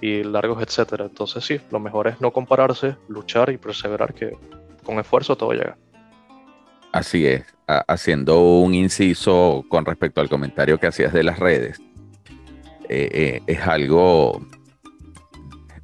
y 0.00 0.22
largos, 0.22 0.62
etcétera. 0.62 1.06
Entonces, 1.06 1.44
sí, 1.44 1.60
lo 1.72 1.80
mejor 1.80 2.06
es 2.06 2.20
no 2.20 2.30
compararse, 2.30 2.94
luchar 3.08 3.50
y 3.50 3.56
perseverar, 3.56 4.14
que 4.14 4.36
con 4.84 5.00
esfuerzo 5.00 5.34
todo 5.34 5.50
llega. 5.50 5.76
Así 6.92 7.26
es, 7.26 7.42
haciendo 7.66 8.38
un 8.38 8.72
inciso 8.72 9.64
con 9.68 9.84
respecto 9.84 10.20
al 10.20 10.28
comentario 10.28 10.78
que 10.78 10.86
hacías 10.86 11.12
de 11.12 11.24
las 11.24 11.40
redes. 11.40 11.80
Eh, 12.88 13.08
eh, 13.12 13.40
es 13.48 13.66
algo 13.66 14.40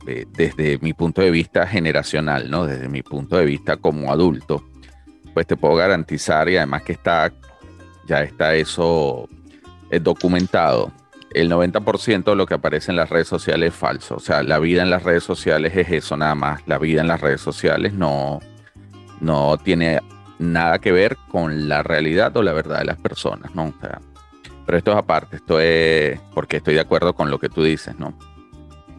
desde 0.05 0.79
mi 0.79 0.93
punto 0.95 1.21
de 1.21 1.31
vista 1.31 1.67
generacional, 1.67 2.51
¿no? 2.51 2.67
Desde 2.67 2.89
mi 2.89 3.03
punto 3.03 3.37
de 3.37 3.45
vista 3.45 3.77
como 3.77 4.13
adulto, 4.13 4.65
pues 5.35 5.47
te 5.47 5.57
puedo 5.57 5.75
garantizar 5.75 6.49
y 6.49 6.57
además 6.57 6.83
que 6.83 6.93
está 6.93 7.33
ya 8.09 8.23
está 8.23 8.55
eso 8.55 9.29
eh, 9.91 10.01
documentado. 10.01 10.91
El 11.31 11.51
90% 11.51 12.25
de 12.25 12.37
lo 12.37 12.47
que 12.47 12.55
aparece 12.55 12.91
en 12.91 12.97
las 12.97 13.11
redes 13.11 13.29
sociales 13.29 13.75
es 13.75 13.79
falso. 13.79 14.17
O 14.17 14.21
sea, 14.21 14.43
la 14.43 14.59
vida 14.59 14.83
en 14.83 14.89
las 14.89 15.03
redes 15.03 15.25
sociales 15.25 15.77
es 15.77 15.91
eso 15.91 16.17
nada 16.17 16.35
más. 16.35 16.63
La 16.67 16.79
vida 16.79 17.03
en 17.03 17.09
las 17.09 17.21
redes 17.21 17.43
sociales 17.43 17.93
no, 17.93 18.41
no 19.21 19.59
tiene 19.59 20.01
nada 20.39 20.79
que 20.79 20.91
ver 20.91 21.19
con 21.31 21.69
la 21.69 21.83
realidad 21.83 22.35
o 22.37 22.43
la 22.43 22.53
verdad 22.53 22.79
de 22.79 22.87
las 22.87 22.97
personas, 22.97 23.55
¿no? 23.55 23.75
pero 24.65 24.79
esto 24.79 24.93
es 24.93 24.97
aparte, 24.97 25.37
esto 25.37 25.61
es 25.61 26.21
porque 26.35 26.59
estoy 26.59 26.75
de 26.75 26.81
acuerdo 26.81 27.15
con 27.15 27.31
lo 27.31 27.39
que 27.39 27.49
tú 27.49 27.63
dices, 27.63 27.99
¿no? 27.99 28.15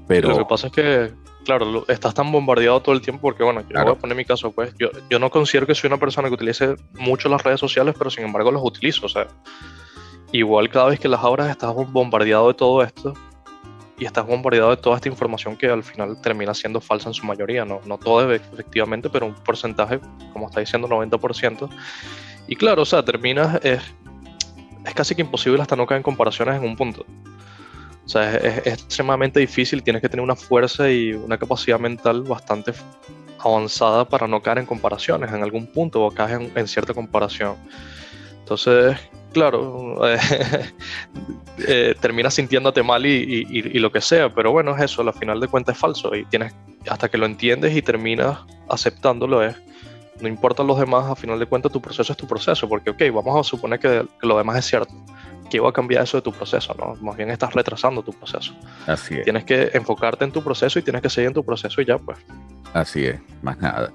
Pero... 0.10 0.30
Lo 0.30 0.38
que 0.39 0.46
pasa 0.46 0.68
es 0.68 0.74
que, 0.74 1.13
claro, 1.46 1.86
estás 1.88 2.16
tan 2.16 2.32
bombardeado 2.32 2.82
todo 2.82 2.96
el 2.96 3.01
tiempo 3.01 3.22
porque, 3.22 3.44
bueno, 3.44 3.62
yo 3.70 3.80
voy 3.84 3.92
a 3.92 3.96
poner 3.96 4.18
mi 4.18 4.25
caso, 4.25 4.51
pues, 4.51 4.74
yo, 4.80 4.89
yo 5.08 5.20
no 5.20 5.30
considero 5.30 5.68
que 5.68 5.75
soy 5.75 5.88
una 5.88 6.00
persona 6.00 6.30
que 6.30 6.34
utilice 6.34 6.75
mucho 6.94 7.30
las 7.30 7.44
redes 7.44 7.60
sociales, 7.60 7.94
pero 7.96 8.10
sin 8.10 8.24
embargo 8.24 8.50
los 8.50 8.63
utilizo, 8.66 9.06
o 9.06 9.10
sea, 9.10 9.28
igual 10.32 10.68
cada 10.70 10.89
vez 10.89 11.00
que 11.00 11.08
las 11.08 11.24
abras 11.24 11.51
estás 11.51 11.75
bombardeado 11.92 12.48
de 12.48 12.56
todo 12.56 12.82
esto 12.82 13.13
y 14.00 14.06
estás 14.06 14.25
bombardeado 14.25 14.72
de 14.72 14.78
toda 14.78 14.96
esta 14.96 15.10
información 15.10 15.56
que 15.56 15.68
al 15.68 15.84
final 15.84 16.20
termina 16.22 16.56
siendo 16.56 16.82
falsa 16.82 17.10
en 17.10 17.13
su 17.13 17.28
mayoría, 17.28 17.63
no, 17.63 17.80
no 17.86 18.00
todo 18.00 18.34
efectivamente, 18.34 19.12
pero 19.12 19.28
un 19.28 19.36
porcentaje, 19.36 20.00
como 20.34 20.48
está 20.48 20.60
diciendo, 20.60 20.88
90%. 20.88 21.70
Y 22.48 22.56
claro, 22.56 22.82
o 22.82 22.86
sea, 22.86 23.06
terminas, 23.06 23.63
es, 23.63 23.80
es 24.88 24.94
casi 24.96 25.13
que 25.13 25.22
imposible 25.22 25.62
hasta 25.62 25.75
no 25.75 25.86
caer 25.86 25.98
en 25.98 26.04
comparaciones 26.04 26.56
en 26.56 26.68
un 26.68 26.75
punto. 26.75 27.06
O 28.10 28.12
sea, 28.12 28.38
es, 28.38 28.66
extremadamente 28.66 29.39
difícil, 29.39 29.84
tienes 29.84 30.01
que 30.01 30.10
tener 30.10 30.24
una 30.24 30.36
fuerza 30.36 30.89
y 30.89 31.13
una 31.13 31.38
capacidad 31.38 31.80
mental 31.80 32.24
bastante 32.24 32.74
avanzada 33.38 34.04
para 34.04 34.28
no 34.28 34.42
caer 34.42 34.58
en 34.58 34.66
comparaciones 34.66 35.32
en 35.32 35.44
algún 35.44 35.68
punto 35.68 36.04
o 36.04 36.10
caes 36.10 36.39
en, 36.56 36.68
cierta 36.68 36.96
comparación. 36.96 37.56
Entonces, 38.39 38.98
claro, 39.32 39.96
eh, 41.68 41.94
terminas 42.01 42.34
sintiéndote 42.34 42.82
mal 42.82 43.06
y, 43.06 43.44
lo 43.78 43.92
que 43.92 44.01
sea, 44.01 44.34
pero 44.34 44.51
bueno, 44.51 44.75
es 44.75 44.86
eso, 44.86 45.04
al 45.04 45.13
final 45.13 45.39
de 45.39 45.48
cuentas 45.48 45.75
es 45.75 45.80
falso 45.80 46.16
y 46.16 46.25
tienes, 46.25 46.56
hasta 46.89 47.10
que 47.10 47.18
lo 47.20 47.28
entiendes 47.28 47.78
y 47.78 47.84
terminas 47.84 48.39
aceptándolo 48.70 49.44
es, 49.44 49.56
no 50.20 50.28
importa 50.28 50.63
los 50.63 50.80
demás, 50.80 51.06
al 51.06 51.16
final 51.16 51.38
de 51.38 51.46
cuentas 51.46 51.72
tu 51.72 51.80
proceso 51.80 52.12
es 52.12 52.18
tu 52.18 52.25
proceso, 52.25 52.68
porque 52.68 52.89
ok, 52.89 53.04
vamos 53.13 53.39
a 53.39 53.48
suponer 53.48 53.80
que, 53.80 54.04
lo 54.24 54.36
demás 54.36 54.58
es 54.58 54.66
cierto, 54.66 54.96
que 55.50 55.60
va 55.60 55.70
a 55.70 55.74
cambiar 55.74 56.03
eso 56.03 56.18
de 56.18 56.22
tu 56.22 56.32
proceso, 56.32 56.75
¿no? 56.77 56.96
Más 57.01 57.18
bien 57.18 57.29
estás 57.29 57.53
retrasando 57.53 58.03
tu 58.03 58.13
proceso. 58.13 58.53
Así 58.88 59.15
es. 59.15 59.24
Tienes 59.24 59.44
que 59.44 59.72
enfocarte 59.74 60.24
en 60.24 60.32
tu 60.32 60.44
proceso 60.44 60.79
y 60.79 60.82
tienes 60.82 61.01
que 61.01 61.10
seguir 61.10 61.27
en 61.29 61.34
tu 61.34 61.44
proceso 61.44 61.82
y 61.82 61.86
ya, 61.86 61.98
pues. 61.98 62.18
Así 62.74 63.06
es, 63.06 63.20
más 63.41 63.58
nada. 63.60 63.91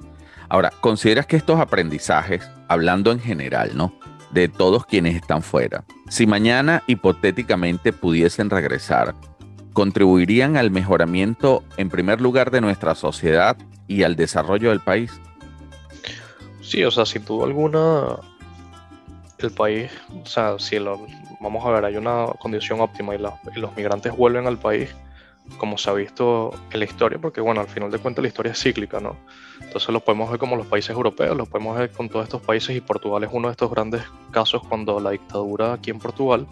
Ahora, 0.48 0.70
¿consideras 0.80 1.26
que 1.26 1.36
estos 1.36 1.58
aprendizajes, 1.58 2.48
hablando 2.68 3.12
en 3.12 3.20
general, 3.20 3.70
¿no? 3.74 3.94
de 4.34 4.48
todos 4.48 4.84
quienes 4.84 5.14
están 5.14 5.42
fuera. 5.42 5.84
Si 6.08 6.26
mañana 6.26 6.82
hipotéticamente 6.88 7.92
pudiesen 7.92 8.50
regresar, 8.50 9.14
¿contribuirían 9.72 10.56
al 10.56 10.72
mejoramiento 10.72 11.62
en 11.76 11.88
primer 11.88 12.20
lugar 12.20 12.50
de 12.50 12.60
nuestra 12.60 12.96
sociedad 12.96 13.56
y 13.86 14.02
al 14.02 14.16
desarrollo 14.16 14.70
del 14.70 14.80
país? 14.80 15.12
Sí, 16.60 16.82
o 16.82 16.90
sea, 16.90 17.06
sin 17.06 17.24
duda 17.24 17.46
alguna, 17.46 18.16
el 19.38 19.52
país, 19.52 19.90
o 20.20 20.26
sea, 20.26 20.58
si 20.58 20.80
lo, 20.80 21.06
vamos 21.44 21.64
a 21.66 21.70
ver, 21.70 21.84
hay 21.84 21.96
una 21.98 22.26
condición 22.38 22.80
óptima 22.80 23.14
y, 23.14 23.18
y 23.18 23.60
los 23.60 23.76
migrantes 23.76 24.16
vuelven 24.16 24.46
al 24.46 24.56
país, 24.56 24.88
como 25.58 25.76
se 25.76 25.90
ha 25.90 25.92
visto 25.92 26.52
en 26.70 26.78
la 26.78 26.86
historia, 26.86 27.18
porque 27.20 27.42
bueno, 27.42 27.60
al 27.60 27.68
final 27.68 27.90
de 27.90 27.98
cuentas 27.98 28.22
la 28.22 28.28
historia 28.28 28.52
es 28.52 28.58
cíclica, 28.62 28.98
¿no? 28.98 29.14
Entonces 29.60 29.90
lo 29.90 30.00
podemos 30.00 30.30
ver 30.30 30.38
como 30.40 30.56
los 30.56 30.66
países 30.66 30.90
europeos, 30.90 31.36
lo 31.36 31.44
podemos 31.44 31.78
ver 31.78 31.90
con 31.90 32.08
todos 32.08 32.24
estos 32.24 32.40
países 32.40 32.74
y 32.74 32.80
Portugal 32.80 33.24
es 33.24 33.30
uno 33.30 33.48
de 33.48 33.52
estos 33.52 33.70
grandes 33.70 34.02
casos 34.30 34.62
cuando 34.66 34.98
la 35.00 35.10
dictadura 35.10 35.74
aquí 35.74 35.90
en 35.90 35.98
Portugal, 35.98 36.46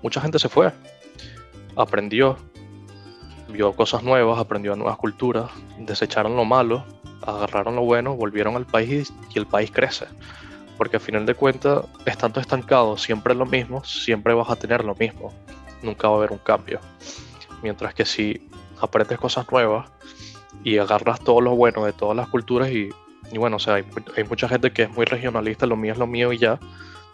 mucha 0.00 0.20
gente 0.20 0.38
se 0.38 0.48
fue, 0.48 0.72
aprendió, 1.76 2.36
vio 3.48 3.72
cosas 3.72 4.04
nuevas, 4.04 4.38
aprendió 4.38 4.76
nuevas 4.76 4.96
culturas, 4.96 5.50
desecharon 5.80 6.36
lo 6.36 6.44
malo, 6.44 6.84
agarraron 7.26 7.74
lo 7.74 7.82
bueno, 7.82 8.14
volvieron 8.14 8.54
al 8.54 8.64
país 8.64 9.12
y 9.34 9.40
el 9.40 9.46
país 9.46 9.72
crece. 9.72 10.06
Porque 10.80 10.96
al 10.96 11.02
final 11.02 11.26
de 11.26 11.34
cuentas, 11.34 11.84
estando 12.06 12.40
estancado, 12.40 12.96
siempre 12.96 13.34
lo 13.34 13.44
mismo, 13.44 13.84
siempre 13.84 14.32
vas 14.32 14.48
a 14.48 14.56
tener 14.56 14.82
lo 14.82 14.94
mismo, 14.94 15.30
nunca 15.82 16.08
va 16.08 16.14
a 16.14 16.16
haber 16.16 16.32
un 16.32 16.38
cambio. 16.38 16.80
Mientras 17.62 17.92
que 17.92 18.06
si 18.06 18.48
aprendes 18.80 19.18
cosas 19.18 19.44
nuevas 19.52 19.90
y 20.64 20.78
agarras 20.78 21.20
todo 21.20 21.42
lo 21.42 21.54
bueno 21.54 21.84
de 21.84 21.92
todas 21.92 22.16
las 22.16 22.28
culturas 22.28 22.70
y, 22.70 22.88
bueno, 23.34 23.56
o 23.56 23.58
sea, 23.58 23.74
hay, 23.74 23.84
mucha 24.26 24.48
gente 24.48 24.72
que 24.72 24.84
es 24.84 24.90
muy 24.90 25.04
regionalista, 25.04 25.66
lo 25.66 25.76
mío 25.76 25.92
es 25.92 25.98
lo 25.98 26.06
mío 26.06 26.32
y 26.32 26.38
ya, 26.38 26.58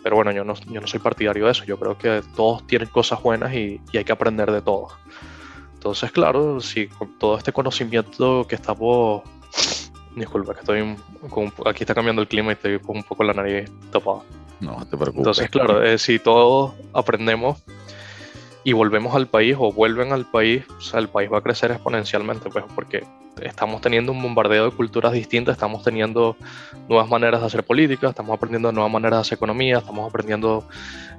pero 0.04 0.14
bueno, 0.14 0.30
yo 0.30 0.44
no, 0.44 0.54
yo 0.54 0.80
no 0.80 0.86
soy 0.86 1.00
partidario 1.00 1.46
de 1.46 1.50
eso, 1.50 1.64
yo 1.64 1.76
creo 1.76 1.98
que 1.98 2.22
todos 2.36 2.64
tienen 2.68 2.88
cosas 2.88 3.20
buenas 3.20 3.52
y, 3.52 3.80
hay 3.92 4.04
que 4.04 4.12
aprender 4.12 4.48
de 4.52 4.62
todos. 4.62 4.92
Entonces, 5.74 6.12
claro, 6.12 6.60
si 6.60 6.86
con 6.86 7.18
todo 7.18 7.36
este 7.36 7.52
conocimiento 7.52 8.46
que 8.48 8.54
estamos... 8.54 9.24
Disculpa, 10.16 10.54
que 10.54 10.60
estoy 10.60 10.96
aquí 11.66 11.82
está 11.82 11.94
cambiando 11.94 12.22
el 12.22 12.28
clima 12.28 12.50
y 12.50 12.54
estoy 12.54 12.78
con 12.80 12.96
un 12.96 13.02
poco 13.02 13.22
la 13.22 13.34
nariz 13.34 13.70
tapada. 13.92 14.22
No, 14.60 14.76
te 14.86 14.96
preocupes. 14.96 15.18
Entonces, 15.18 15.50
claro, 15.50 15.82
eh, 15.82 15.98
si 15.98 16.18
todos 16.18 16.72
aprendemos 16.94 17.62
y 18.64 18.72
volvemos 18.72 19.14
al 19.14 19.26
país 19.26 19.54
o 19.58 19.70
vuelven 19.70 20.12
al 20.12 20.24
país, 20.24 20.64
o 20.70 20.80
sea, 20.80 21.00
el 21.00 21.08
país 21.08 21.30
va 21.30 21.38
a 21.38 21.40
crecer 21.42 21.70
exponencialmente, 21.70 22.48
pues, 22.48 22.64
porque 22.74 23.04
estamos 23.42 23.82
teniendo 23.82 24.10
un 24.10 24.22
bombardeo 24.22 24.64
de 24.64 24.70
culturas 24.70 25.12
distintas, 25.12 25.52
estamos 25.52 25.82
teniendo 25.84 26.34
nuevas 26.88 27.10
maneras 27.10 27.42
de 27.42 27.48
hacer 27.48 27.62
política, 27.62 28.08
estamos 28.08 28.34
aprendiendo 28.34 28.72
nuevas 28.72 28.90
maneras 28.90 29.18
de 29.18 29.20
hacer 29.20 29.36
economía, 29.36 29.78
estamos 29.78 30.08
aprendiendo 30.08 30.66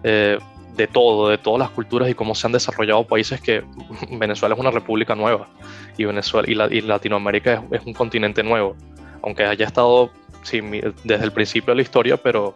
eh, 0.04 0.40
de 0.78 0.88
todo, 0.88 1.30
de 1.30 1.38
todas 1.38 1.60
las 1.60 1.70
culturas 1.72 2.10
y 2.10 2.14
cómo 2.14 2.36
se 2.36 2.48
han 2.48 2.54
desarrollado 2.54 3.06
países 3.06 3.42
que 3.42 3.64
Venezuela 4.12 4.56
es 4.56 4.62
una 4.62 4.72
república 4.72 5.16
nueva 5.16 5.48
y, 5.98 6.06
Venezuela, 6.06 6.68
y, 6.72 6.82
Latinoamérica 6.82 7.64
es, 7.72 7.86
un 7.86 7.94
continente 7.94 8.44
nuevo, 8.44 8.76
aunque 9.24 9.44
haya 9.44 9.66
estado 9.66 10.12
desde 11.04 11.26
el 11.26 11.32
principio 11.34 11.72
de 11.72 11.78
la 11.78 11.82
historia, 11.82 12.16
pero 12.16 12.56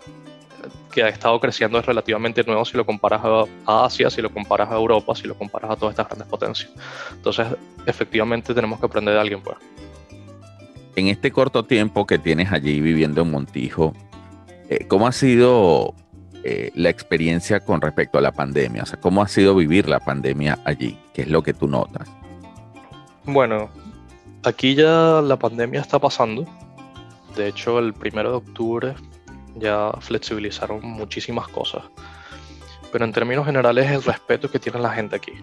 que 0.93 1.03
ha 1.03 1.09
estado 1.09 1.39
creciendo 1.39 1.79
es 1.79 1.85
relativamente 1.85 2.43
nuevo 2.43 2.63
si 2.63 2.77
lo 2.77 2.85
comparas 2.85 3.21
a, 3.65 3.85
Asia, 3.85 4.09
si 4.09 4.21
lo 4.21 4.31
comparas 4.31 4.69
a 4.69 4.75
Europa, 4.75 5.15
si 5.15 5.27
lo 5.27 5.35
comparas 5.35 5.71
a 5.71 5.75
todas 5.75 5.93
estas 5.93 6.07
grandes 6.07 6.27
potencias. 6.27 6.69
Entonces, 7.13 7.47
efectivamente 7.85 8.53
tenemos 8.53 8.79
que 8.79 8.85
aprender 8.85 9.15
de 9.15 9.19
alguien, 9.19 9.41
pues. 9.41 9.57
En 10.95 11.07
este 11.07 11.31
corto 11.31 11.63
tiempo 11.63 12.05
que 12.05 12.19
tienes 12.19 12.51
allí 12.51 12.79
viviendo 12.81 13.21
en 13.21 13.31
Montijo, 13.31 13.93
eh, 14.69 14.85
¿cómo 14.87 15.07
ha 15.07 15.11
sido 15.11 15.95
eh, 16.43 16.71
la 16.75 16.89
experiencia 16.89 17.59
con 17.59 17.81
respecto 17.81 18.17
a 18.17 18.21
la 18.21 18.31
pandemia? 18.31 18.83
O 18.83 18.85
sea, 18.85 18.99
¿cómo 18.99 19.21
ha 19.21 19.27
sido 19.27 19.55
vivir 19.55 19.87
la 19.87 19.99
pandemia 19.99 20.59
allí? 20.65 20.97
¿Qué 21.13 21.23
es 21.23 21.27
lo 21.27 21.43
que 21.43 21.53
tú 21.53 21.67
notas? 21.67 22.09
Bueno, 23.25 23.69
aquí 24.43 24.75
ya 24.75 25.21
la 25.21 25.37
pandemia 25.37 25.81
está 25.81 25.99
pasando. 25.99 26.45
De 27.35 27.47
hecho, 27.47 27.79
el 27.79 27.93
primero 27.93 28.31
de 28.31 28.37
octubre 28.37 28.95
ya 29.55 29.91
flexibilizaron 29.99 30.81
muchísimas 30.83 31.47
cosas. 31.47 31.83
Pero 32.91 33.05
en 33.05 33.13
términos 33.13 33.45
generales 33.45 33.89
el 33.89 34.03
respeto 34.03 34.49
que 34.49 34.59
tiene 34.59 34.79
la 34.79 34.91
gente 34.91 35.15
aquí. 35.15 35.33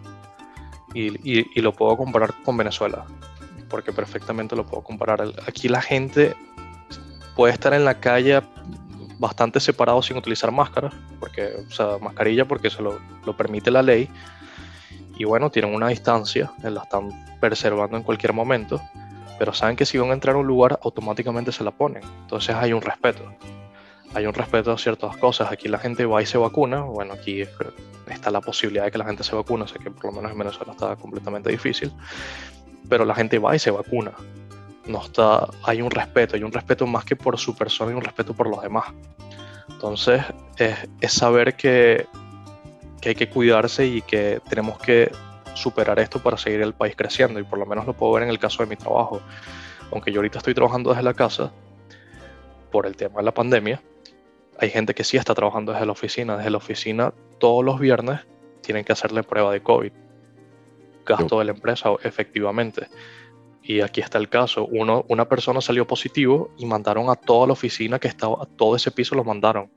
Y, 0.95 1.61
lo 1.61 1.73
puedo 1.73 1.97
comparar 1.97 2.35
con 2.45 2.57
Venezuela, 2.57 3.05
porque 3.69 3.93
perfectamente 3.93 4.57
lo 4.57 4.67
puedo 4.67 4.83
comparar. 4.83 5.23
Aquí 5.47 5.69
la 5.69 5.83
gente 5.83 6.35
puede 7.37 7.53
estar 7.53 7.73
en 7.75 7.85
la 7.85 8.01
calle 8.01 8.43
bastante 9.19 9.61
separado 9.61 10.03
sin 10.03 10.17
utilizar 10.17 10.51
máscara, 10.53 10.91
porque, 11.21 11.51
o 11.69 11.71
sea, 11.71 11.99
mascarilla 12.01 12.47
porque 12.47 12.71
se 12.71 12.83
lo, 12.83 12.99
lo 13.25 13.37
permite 13.37 13.71
la 13.71 13.83
ley. 13.83 14.09
Y 15.17 15.25
bueno, 15.25 15.51
tienen 15.51 15.75
una 15.75 15.89
distancia, 15.89 16.53
la 16.63 16.83
están 16.83 17.11
preservando 17.41 17.97
en 17.97 18.05
cualquier 18.05 18.33
momento, 18.33 18.81
pero 19.39 19.53
saben 19.53 19.77
que 19.77 19.85
si 19.85 19.99
van 19.99 20.11
a 20.11 20.15
entrar 20.15 20.37
a 20.37 20.39
un 20.39 20.47
lugar 20.47 20.79
automáticamente 20.83 21.53
se 21.53 21.65
la 21.65 21.73
ponen. 21.73 22.03
Entonces 22.23 22.55
hay 22.55 22.73
un 22.73 22.83
respeto 22.83 23.25
hay 24.15 24.27
un 24.27 24.35
respeto 24.35 24.73
a 24.73 24.79
ciertas 24.79 25.17
cosas. 25.17 25.53
Aquí 25.53 25.69
la 25.69 25.79
gente 25.79 26.05
va 26.07 26.23
y 26.23 26.27
se 26.27 26.39
vacuna. 26.39 26.81
Bueno, 26.81 27.15
aquí 27.15 27.45
está 28.07 28.31
la 28.31 28.41
posibilidad 28.41 28.85
de 28.85 28.91
que 28.91 28.99
la 28.99 29.05
gente 29.05 29.23
se 29.23 29.35
vacune. 29.35 29.69
Sé 29.69 29.79
que 29.79 29.91
por 29.91 30.07
lo 30.07 30.13
menos 30.13 30.33
en 30.33 30.39
Venezuela 30.39 30.73
está 30.73 30.97
completamente 30.97 31.51
difícil. 31.51 31.93
Pero 32.89 33.05
la 33.05 33.15
gente 33.15 33.39
va 33.39 33.55
y 33.55 33.59
se 33.59 33.71
vacuna. 33.71 34.13
No 34.89 35.03
está, 35.05 35.47
hay 35.63 35.83
un 35.83 35.91
respeto, 35.91 36.35
hay 36.35 36.43
un 36.43 36.53
respeto 36.53 36.87
más 36.87 37.05
que 37.05 37.15
por 37.15 37.39
su 37.39 37.55
persona 37.55 37.93
y 37.93 37.95
un 37.95 38.03
respeto 38.03 38.35
por 38.35 38.49
los 38.49 38.63
demás. 38.63 38.87
Entonces, 39.69 40.23
es, 40.57 41.13
saber 41.13 41.55
que, 41.55 42.07
que 43.01 43.11
hay 43.11 43.15
que 43.15 43.29
cuidarse 43.29 43.87
y 43.87 44.03
que 44.03 44.41
tenemos 44.49 44.79
que 44.79 45.13
superar 45.55 45.99
esto 45.99 46.21
para 46.21 46.37
seguir 46.37 46.63
el 46.63 46.73
país 46.73 46.97
creciendo. 46.97 47.39
Y 47.39 47.45
por 47.45 47.59
lo 47.59 47.67
menos 47.67 47.87
lo 47.87 47.93
puedo 47.93 48.13
ver 48.15 48.23
en 48.25 48.31
el 48.31 48.39
caso 48.39 48.63
de 48.63 48.69
mi 48.69 48.77
trabajo. 48.77 49.21
Aunque 49.93 50.11
yo 50.11 50.19
ahorita 50.19 50.39
estoy 50.39 50.55
trabajando 50.55 50.91
desde 50.91 51.03
la 51.03 51.15
casa 51.15 51.53
por 52.71 52.87
el 52.87 52.97
tema 52.97 53.19
de 53.19 53.25
la 53.25 53.33
pandemia, 53.33 53.81
hay 54.59 54.71
gente 54.71 54.95
que 54.95 55.05
sí 55.05 55.17
está 55.17 55.35
trabajando 55.35 55.73
desde 55.73 55.87
la 55.87 55.93
oficina. 55.93 56.37
Desde 56.37 56.51
la 56.51 56.57
oficina, 56.57 57.13
todos 57.39 57.65
los 57.65 57.79
viernes 57.79 58.21
tienen 58.63 58.85
que 58.85 58.93
hacerle 58.93 59.23
prueba 59.23 59.53
de 59.53 59.63
COVID. 59.63 59.93
Gasto 61.07 61.39
de 61.39 61.45
la 61.45 61.53
empresa, 61.53 61.91
efectivamente. 62.03 62.89
Y 63.69 63.83
aquí 63.83 64.01
está 64.01 64.17
el 64.17 64.31
caso. 64.31 64.65
Uno, 64.65 65.05
una 65.09 65.29
persona 65.29 65.61
salió 65.61 65.87
positivo 65.87 66.49
y 66.57 66.65
mandaron 66.65 67.11
a 67.11 67.17
toda 67.17 67.47
la 67.47 67.53
oficina 67.53 67.99
que 67.99 68.09
estaba, 68.09 68.43
a 68.43 68.47
todo 68.47 68.75
ese 68.75 68.91
piso 68.91 69.15
lo 69.15 69.25
mandaron. 69.25 69.71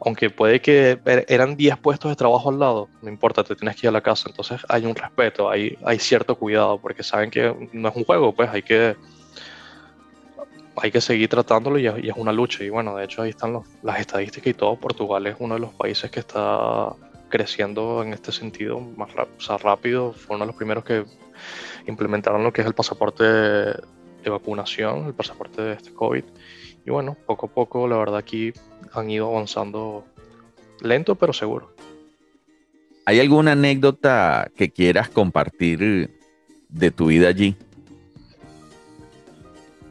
aunque 0.00 0.30
puede 0.30 0.60
que 0.60 1.00
er, 1.04 1.26
eran 1.28 1.56
10 1.56 1.76
puestos 1.78 2.08
de 2.08 2.14
trabajo 2.14 2.50
al 2.50 2.60
lado, 2.60 2.88
no 3.02 3.08
importa, 3.08 3.42
te 3.42 3.56
tienes 3.56 3.74
que 3.74 3.86
ir 3.86 3.88
a 3.88 3.92
la 3.92 4.00
casa. 4.00 4.28
Entonces 4.28 4.60
hay 4.68 4.86
un 4.86 4.94
respeto, 4.94 5.50
hay, 5.50 5.76
hay 5.84 5.98
cierto 5.98 6.36
cuidado, 6.36 6.78
porque 6.78 7.02
saben 7.02 7.30
que 7.32 7.52
no 7.72 7.88
es 7.88 7.96
un 7.96 8.04
juego, 8.04 8.32
pues 8.32 8.48
hay 8.48 8.62
que, 8.62 8.94
hay 10.76 10.92
que 10.92 11.00
seguir 11.00 11.28
tratándolo 11.28 11.80
y 11.80 11.88
es, 11.88 12.16
una 12.16 12.32
lucha. 12.32 12.62
Y 12.62 12.70
bueno, 12.70 12.94
de 12.94 13.06
hecho 13.06 13.22
ahí 13.22 13.30
están 13.30 13.60
las 13.82 13.98
estadísticas 13.98 14.46
y 14.46 14.54
todo. 14.54 14.76
Portugal 14.76 15.26
es 15.26 15.34
uno 15.40 15.54
de 15.54 15.60
los 15.60 15.72
países 15.72 16.12
que 16.12 16.20
está 16.20 16.92
creciendo 17.28 18.04
en 18.04 18.12
este 18.12 18.30
sentido 18.30 18.78
más 18.78 19.10
rápido. 19.60 20.12
Fue 20.12 20.36
uno 20.36 20.44
de 20.44 20.52
los 20.52 20.56
primeros 20.56 20.84
que 20.84 21.04
implementaron 21.86 22.44
lo 22.44 22.52
que 22.52 22.62
es 22.62 22.66
el 22.66 22.74
pasaporte 22.74 23.24
de 23.24 24.30
vacunación, 24.30 25.06
el 25.06 25.14
pasaporte 25.14 25.62
de 25.62 25.72
este 25.74 25.92
COVID. 25.92 26.24
Y 26.86 26.90
bueno, 26.90 27.16
poco 27.26 27.46
a 27.46 27.48
poco, 27.50 27.88
la 27.88 27.96
verdad, 27.96 28.16
aquí 28.16 28.52
han 28.92 29.10
ido 29.10 29.28
avanzando 29.28 30.04
lento 30.80 31.14
pero 31.14 31.32
seguro. 31.32 31.74
¿Hay 33.04 33.20
alguna 33.20 33.52
anécdota 33.52 34.50
que 34.56 34.70
quieras 34.70 35.08
compartir 35.08 36.10
de 36.68 36.90
tu 36.90 37.06
vida 37.06 37.28
allí? 37.28 37.56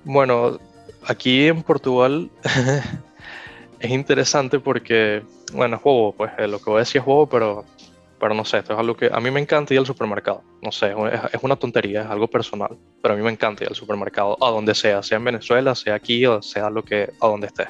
Bueno, 0.04 0.60
aquí 1.06 1.48
en 1.48 1.64
Portugal 1.64 2.30
es 3.80 3.92
interesante 3.92 4.60
porque, 4.60 5.24
bueno, 5.54 5.78
es 5.78 5.82
juego, 5.82 6.14
pues 6.14 6.32
eh, 6.38 6.48
lo 6.48 6.60
que 6.60 6.70
voy 6.70 6.78
a 6.78 6.80
decir 6.80 7.00
es 7.00 7.06
juego, 7.06 7.28
pero, 7.28 7.66
pero 8.20 8.34
no 8.34 8.44
sé, 8.46 8.58
esto 8.58 8.74
es 8.74 8.80
algo 8.80 8.96
que 8.96 9.10
a 9.12 9.20
mí 9.20 9.30
me 9.30 9.40
encanta 9.40 9.74
ir 9.74 9.80
al 9.80 9.86
supermercado. 9.86 10.44
No 10.62 10.72
sé, 10.72 10.94
es, 11.32 11.44
una 11.44 11.56
tontería, 11.56 12.02
es 12.02 12.08
algo 12.08 12.28
personal, 12.28 12.78
pero 13.02 13.14
a 13.14 13.18
mí 13.18 13.24
me 13.24 13.32
encanta 13.32 13.64
ir 13.64 13.70
al 13.70 13.76
supermercado, 13.76 14.38
a 14.44 14.50
donde 14.50 14.74
sea, 14.74 15.04
sea 15.04 15.18
en 15.18 15.24
Venezuela, 15.24 15.76
sea 15.76 15.96
aquí 15.96 16.26
o 16.26 16.42
sea 16.42 16.70
lo 16.70 16.84
que, 16.84 17.12
a 17.20 17.28
donde 17.28 17.48
esté. 17.48 17.68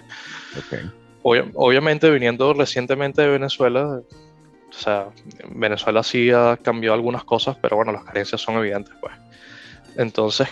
obviamente, 1.23 2.09
viniendo 2.09 2.53
recientemente 2.53 3.21
de 3.21 3.29
Venezuela, 3.29 4.01
o 4.69 4.73
sea, 4.73 5.09
Venezuela 5.49 6.03
sí 6.03 6.31
ha 6.31 6.57
cambiado 6.57 6.93
algunas 6.93 7.23
cosas, 7.23 7.57
pero 7.61 7.75
bueno, 7.75 7.91
las 7.91 8.03
carencias 8.03 8.39
son 8.39 8.55
evidentes, 8.55 8.93
pues. 9.01 9.13
Entonces, 9.97 10.47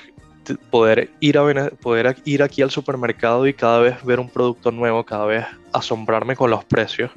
poder 0.70 1.12
ir, 1.22 1.38
a 1.38 1.70
poder 1.82 2.16
ir 2.26 2.44
aquí 2.44 2.62
al 2.62 2.72
supermercado 2.72 3.48
y 3.48 3.54
cada 3.54 3.80
vez 3.80 4.04
ver 4.04 4.20
un 4.20 4.30
producto 4.30 4.72
nuevo, 4.72 5.06
cada 5.06 5.26
vez 5.26 5.46
asombrarme 5.72 6.36
con 6.36 6.52
los 6.52 6.66
precios, 6.66 7.12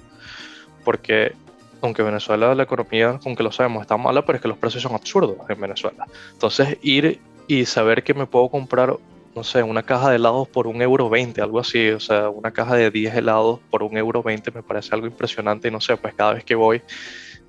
porque 0.85 1.33
aunque 1.81 2.03
Venezuela 2.03 2.55
la 2.55 2.63
economía, 2.63 3.19
aunque 3.25 3.43
lo 3.43 3.53
sabemos, 3.53 3.83
está 3.83 3.97
mala, 3.97 4.25
pero 4.25 4.37
es 4.37 4.43
que 4.43 4.49
los 4.49 4.59
precios 4.59 4.83
son 4.83 4.95
absurdos 4.95 5.37
en 5.49 5.61
Venezuela. 5.61 6.07
Entonces 6.33 6.79
ir 6.83 7.21
y 7.47 7.65
saber 7.65 8.03
que 8.03 8.15
me 8.15 8.27
puedo 8.27 8.49
comprar, 8.49 8.97
no 9.35 9.45
sé, 9.45 9.63
una 9.63 9.83
caja 9.83 10.11
de 10.11 10.17
helados 10.17 10.49
por 10.49 10.67
un 10.67 10.83
euro 10.83 11.09
20, 11.09 11.41
algo 11.41 11.61
así, 11.61 11.89
o 11.91 12.01
sea, 12.01 12.29
una 12.29 12.51
caja 12.51 12.77
de 12.77 12.91
10 12.91 13.15
helados 13.15 13.61
por 13.71 13.83
un 13.83 13.97
euro 13.97 14.23
20 14.23 14.51
me 14.51 14.63
parece 14.63 14.95
algo 14.95 15.07
impresionante 15.07 15.69
y 15.69 15.71
no 15.71 15.81
sé, 15.81 15.97
pues 15.97 16.15
cada 16.15 16.35
vez 16.35 16.45
que 16.45 16.55
voy 16.55 16.83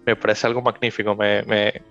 me 0.06 0.16
parece 0.16 0.48
algo 0.48 0.62
magnífico. 0.62 1.16
Me, 1.16 1.44
me, 1.44 1.82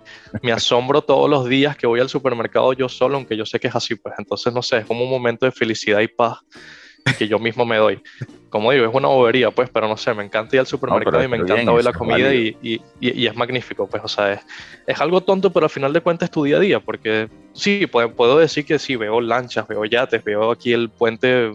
me, 0.41 0.51
asombro 0.51 1.01
todos 1.01 1.29
los 1.29 1.47
días 1.47 1.77
que 1.77 1.87
voy 1.87 1.99
al 1.99 2.09
supermercado 2.09 2.73
yo 2.73 2.89
solo, 2.89 3.15
aunque 3.15 3.37
yo 3.37 3.45
sé 3.45 3.59
que 3.59 3.67
es 3.67 3.75
así. 3.75 3.95
Pues 3.95 4.15
entonces, 4.17 4.53
no 4.53 4.61
sé, 4.61 4.79
es 4.79 4.85
como 4.85 5.03
un 5.03 5.09
momento 5.09 5.45
de 5.45 5.51
felicidad 5.51 5.99
y 6.01 6.07
paz 6.07 6.39
que 7.17 7.27
yo 7.27 7.39
mismo 7.39 7.65
me 7.65 7.77
doy. 7.77 8.01
Como 8.49 8.71
digo, 8.71 8.85
es 8.85 8.93
una 8.93 9.07
bobería, 9.07 9.51
pues, 9.51 9.69
pero 9.69 9.87
no 9.87 9.97
sé, 9.97 10.13
me 10.13 10.23
encanta 10.23 10.55
ir 10.55 10.61
al 10.61 10.67
supermercado 10.67 11.23
y 11.23 11.27
me 11.27 11.37
encanta 11.37 11.71
ver 11.71 11.83
la 11.83 11.93
comida 11.93 12.33
y, 12.33 12.57
y, 12.61 12.81
y, 12.99 13.27
es 13.27 13.35
magnífico, 13.35 13.87
pues, 13.87 14.03
o 14.03 14.07
sea, 14.07 14.33
es, 14.33 14.41
es, 14.87 14.99
algo 14.99 15.21
tonto, 15.21 15.51
pero 15.51 15.65
al 15.65 15.69
final 15.69 15.93
de 15.93 16.01
cuentas 16.01 16.27
es 16.27 16.31
tu 16.31 16.43
día 16.43 16.57
a 16.57 16.59
día, 16.59 16.79
porque 16.79 17.29
sí, 17.53 17.85
puedo, 17.87 18.13
puedo 18.13 18.37
decir 18.37 18.65
que 18.65 18.79
sí, 18.79 18.95
veo 18.95 19.21
lanchas, 19.21 19.67
veo 19.67 19.85
yates, 19.85 20.23
veo 20.23 20.51
aquí 20.51 20.73
el 20.73 20.89
puente 20.89 21.51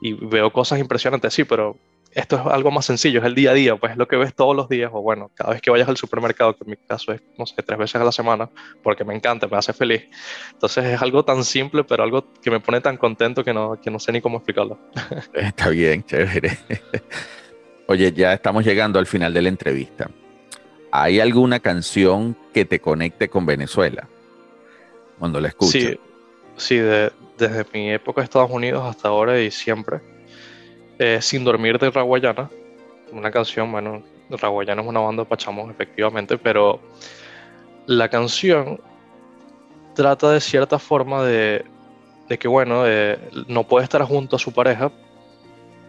y 0.00 0.14
veo 0.14 0.50
cosas 0.52 0.78
impresionantes, 0.78 1.34
sí, 1.34 1.44
pero 1.44 1.76
esto 2.14 2.36
es 2.36 2.46
algo 2.46 2.70
más 2.70 2.84
sencillo, 2.84 3.20
es 3.20 3.26
el 3.26 3.34
día 3.34 3.52
a 3.52 3.54
día, 3.54 3.76
pues 3.76 3.92
es 3.92 3.98
lo 3.98 4.06
que 4.06 4.16
ves 4.16 4.34
todos 4.34 4.54
los 4.54 4.68
días, 4.68 4.90
o 4.92 5.00
bueno, 5.00 5.30
cada 5.34 5.52
vez 5.52 5.62
que 5.62 5.70
vayas 5.70 5.88
al 5.88 5.96
supermercado, 5.96 6.54
que 6.54 6.64
en 6.64 6.70
mi 6.70 6.76
caso 6.76 7.12
es, 7.12 7.22
no 7.38 7.46
sé, 7.46 7.62
tres 7.62 7.78
veces 7.78 7.96
a 7.96 8.04
la 8.04 8.12
semana, 8.12 8.50
porque 8.82 9.04
me 9.04 9.14
encanta, 9.14 9.46
me 9.46 9.56
hace 9.56 9.72
feliz. 9.72 10.04
Entonces 10.52 10.84
es 10.84 11.02
algo 11.02 11.24
tan 11.24 11.42
simple, 11.42 11.84
pero 11.84 12.02
algo 12.02 12.32
que 12.42 12.50
me 12.50 12.60
pone 12.60 12.80
tan 12.80 12.98
contento 12.98 13.42
que 13.42 13.54
no, 13.54 13.80
que 13.80 13.90
no 13.90 13.98
sé 13.98 14.12
ni 14.12 14.20
cómo 14.20 14.38
explicarlo. 14.38 14.78
Está 15.32 15.70
bien, 15.70 16.04
chévere. 16.04 16.58
Oye, 17.88 18.12
ya 18.12 18.34
estamos 18.34 18.64
llegando 18.64 18.98
al 18.98 19.06
final 19.06 19.32
de 19.32 19.42
la 19.42 19.48
entrevista. 19.48 20.10
¿Hay 20.90 21.20
alguna 21.20 21.60
canción 21.60 22.36
que 22.52 22.66
te 22.66 22.80
conecte 22.80 23.28
con 23.28 23.46
Venezuela 23.46 24.06
cuando 25.18 25.40
la 25.40 25.48
escuchas? 25.48 25.82
Sí, 25.82 25.98
sí 26.56 26.76
desde 26.76 27.64
mi 27.72 27.90
época 27.90 28.20
de 28.20 28.26
Estados 28.26 28.50
Unidos 28.50 28.84
hasta 28.84 29.08
ahora 29.08 29.40
y 29.40 29.50
siempre 29.50 30.11
eh, 31.02 31.20
Sin 31.20 31.42
Dormir 31.42 31.80
de 31.80 31.90
Raguayana, 31.90 32.48
una 33.10 33.32
canción, 33.32 33.72
bueno, 33.72 34.04
Raguayana 34.30 34.82
es 34.82 34.88
una 34.88 35.00
banda 35.00 35.24
de 35.24 35.28
Pachamos, 35.28 35.68
efectivamente, 35.68 36.38
pero 36.38 36.80
la 37.86 38.08
canción 38.08 38.80
trata 39.96 40.30
de 40.30 40.40
cierta 40.40 40.78
forma 40.78 41.24
de, 41.24 41.64
que, 42.38 42.46
bueno, 42.46 42.84
no 43.48 43.64
puede 43.64 43.82
estar 43.82 44.00
junto 44.04 44.36
a 44.36 44.38
su 44.38 44.52
pareja 44.52 44.92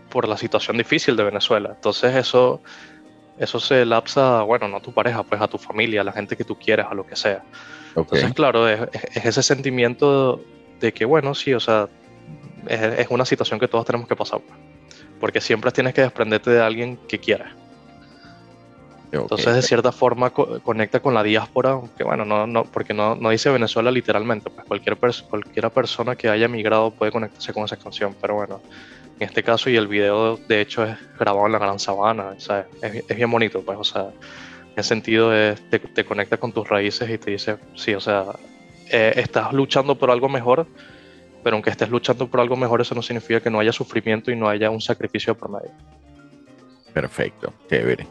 por 0.10 0.28
la 0.28 0.36
situación 0.36 0.78
difícil 0.78 1.16
de 1.16 1.24
Venezuela. 1.24 1.74
Entonces 1.76 2.16
eso, 2.16 2.64
eso 3.38 3.60
se 3.60 3.86
lapsa, 3.86 4.42
bueno, 4.42 4.68
no 4.68 4.78
a 4.78 4.82
tu 4.82 4.92
pareja, 4.92 5.22
pues 5.22 5.40
a 5.40 5.48
tu 5.48 5.60
familia, 5.60 6.02
a 6.02 6.04
la 6.04 6.12
gente 6.12 6.36
que 6.36 6.44
tú 6.44 6.58
quieres, 6.58 6.88
a 6.90 6.96
lo 6.96 7.06
que 7.06 7.16
sea. 7.16 7.44
Entonces, 7.96 8.34
claro, 8.34 8.68
es, 8.68 8.90
ese 9.14 9.44
sentimiento 9.44 10.42
de 10.80 10.92
que, 10.92 11.06
bueno, 11.06 11.36
sí, 11.36 11.54
o 11.54 11.60
sea, 11.60 11.88
es, 12.68 12.82
es 12.82 13.08
una 13.12 13.26
situación 13.26 13.60
que 13.60 13.68
todos 13.68 13.86
tenemos 13.86 14.08
que 14.08 14.16
pasar. 14.16 14.42
Pues 14.42 14.63
porque 15.24 15.40
siempre 15.40 15.72
tienes 15.72 15.94
que 15.94 16.02
desprenderte 16.02 16.50
de 16.50 16.62
alguien 16.62 16.98
que 17.08 17.18
quieras. 17.18 17.54
Entonces, 19.10 19.56
de 19.56 19.62
cierta 19.62 19.94
forma, 19.94 20.32
conecta 20.32 21.00
con 21.00 21.14
la 21.14 21.24
diáspora, 21.24 21.70
aunque 21.70 22.04
bueno, 22.04 22.26
no, 22.26 22.46
no, 22.46 22.66
porque 22.66 22.94
no, 22.94 23.16
no 23.16 23.30
dice 23.30 23.50
Venezuela 23.50 23.90
literalmente, 23.90 24.50
pues 24.50 24.68
cualquier 24.68 24.98
cualquiera 25.30 25.70
persona 25.70 26.18
que 26.18 26.28
haya 26.28 26.50
migrado 26.50 26.92
puede 26.92 27.14
conectarse 27.14 27.54
con 27.54 27.64
esa 27.64 27.78
canción, 27.78 28.14
pero 28.20 28.36
bueno, 28.36 28.62
en 29.18 29.26
este 29.26 29.44
caso, 29.44 29.70
y 29.70 29.78
el 29.78 29.88
video 29.88 30.36
de 30.36 30.60
hecho 30.60 30.84
es 30.84 30.98
grabado 31.18 31.46
en 31.46 31.54
la 31.54 31.60
Gran 31.60 31.80
Sabana, 31.80 32.36
Es, 32.36 32.50
es, 32.82 33.16
bien 33.16 33.32
bonito, 33.32 33.62
pues, 33.62 33.78
o 33.80 33.84
sea, 33.86 34.02
en 34.02 34.74
ese 34.76 34.90
sentido 34.90 35.34
es, 35.34 35.70
te, 35.70 35.80
te, 35.80 36.04
conecta 36.04 36.36
con 36.36 36.52
tus 36.52 36.68
raíces 36.68 37.10
y 37.10 37.18
te 37.18 37.32
dice, 37.32 37.56
sí, 37.76 37.96
o 37.96 38.02
sea, 38.02 38.26
eh, 38.92 39.14
estás 39.16 39.54
luchando 39.54 39.96
por 39.96 40.12
algo 40.12 40.28
mejor, 40.28 40.68
pero 41.44 41.56
aunque 41.56 41.70
estés 41.70 41.90
luchando 41.90 42.28
por 42.28 42.40
algo 42.40 42.56
mejor, 42.56 42.82
eso 42.82 42.96
no 42.96 43.02
significa 43.02 43.40
que 43.42 43.50
no 43.50 43.60
haya 43.60 43.72
sufrimiento 43.72 44.32
y 44.32 44.36
no 44.36 44.48
haya 44.48 44.70
un 44.70 44.82
sacrificio 44.82 45.36
por 45.36 45.50
medio. 45.50 45.72
Perfecto, 46.94 47.54
chévere. 47.70 48.08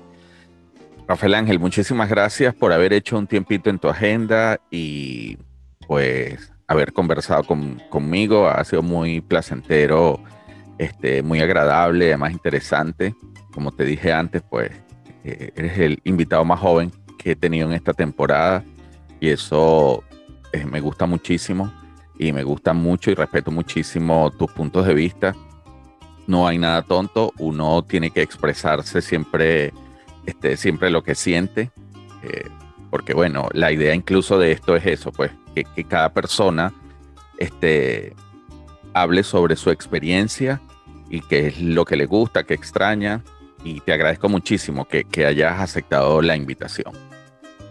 Rafael 1.09 1.35
Ángel, 1.35 1.59
muchísimas 1.59 2.09
gracias 2.09 2.55
por 2.55 2.73
haber 2.73 2.92
hecho 2.92 3.18
un 3.18 3.27
tiempito 3.27 3.71
en 3.71 3.79
tu 3.79 3.88
agenda 3.88 4.61
y 4.71 5.38
pues 5.87 6.53
haber 6.66 6.92
conversado 6.92 7.45
conmigo. 7.90 8.49
Ha 8.49 8.64
sido 8.64 8.83
muy 8.83 9.21
placentero, 9.21 10.21
este, 10.79 11.23
muy 11.23 11.40
agradable, 11.40 12.07
además 12.07 12.33
interesante. 12.33 13.14
Como 13.53 13.73
te 13.73 13.85
dije 13.85 14.12
antes, 14.12 14.42
pues 14.49 14.71
eh, 15.25 15.51
eres 15.57 15.79
el 15.79 16.01
invitado 16.05 16.45
más 16.45 16.61
joven 16.61 16.92
que 17.18 17.33
he 17.33 17.37
tenido 17.37 17.68
en 17.68 17.75
esta 17.75 17.92
temporada 17.92 18.64
y 19.21 19.29
eso 19.29 20.03
eh, 20.53 20.64
me 20.64 20.81
gusta 20.81 21.07
muchísimo 21.07 21.73
y 22.29 22.33
me 22.33 22.45
gusta 22.45 22.73
mucho 22.73 23.11
y 23.11 23.15
respeto 23.15 23.51
muchísimo 23.51 24.31
tus 24.31 24.51
puntos 24.53 24.87
de 24.87 24.95
vista. 24.95 25.35
No 26.27 26.47
hay 26.47 26.57
nada 26.57 26.83
tonto, 26.83 27.33
uno 27.39 27.83
tiene 27.83 28.11
que 28.11 28.23
expresarse 28.23 29.03
siempre, 29.03 29.73
este, 30.25 30.57
siempre 30.57 30.91
lo 30.91 31.03
que 31.03 31.17
siente, 31.17 31.73
eh, 32.23 32.49
porque 32.91 33.13
bueno, 33.13 33.49
la 33.53 33.73
idea 33.73 33.95
incluso 33.95 34.39
de 34.39 34.53
esto 34.53 34.77
es 34.77 34.87
eso, 34.87 35.11
pues 35.11 35.33
que, 35.55 35.85
cada 35.85 36.13
persona 36.13 36.73
este, 37.39 38.15
hable 38.95 39.25
sobre 39.25 39.57
su 39.57 39.71
experiencia 39.71 40.61
y 41.11 41.23
qué 41.23 41.49
es 41.49 41.61
lo 41.61 41.85
que 41.85 41.97
le 41.97 42.07
gusta, 42.07 42.45
qué 42.45 42.55
extraña, 42.55 43.23
y 43.65 43.81
te 43.81 43.93
agradezco 43.93 44.29
muchísimo 44.29 44.87
que, 44.87 45.05
que 45.05 45.27
hayas 45.27 45.61
aceptado 45.61 46.23
la 46.23 46.37
invitación. 46.37 46.93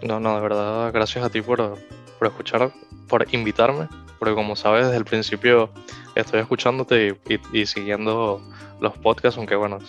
No, 0.04 0.20
no, 0.20 0.36
de 0.36 0.42
verdad, 0.42 0.92
gracias 0.92 1.24
a 1.24 1.30
ti 1.30 1.42
por, 1.42 1.78
por 2.20 2.28
escuchar, 2.28 2.72
por 3.08 3.26
invitarme 3.34 3.88
porque 4.22 4.36
como 4.36 4.56
sabes, 4.56 4.86
desde 4.86 4.98
el 4.98 5.04
principio 5.04 5.72
estoy 6.14 6.42
escuchándote 6.42 7.18
y, 7.54 7.66
siguiendo 7.66 8.40
los 8.80 8.96
podcasts, 9.00 9.36
aunque 9.40 9.56
bueno, 9.56 9.80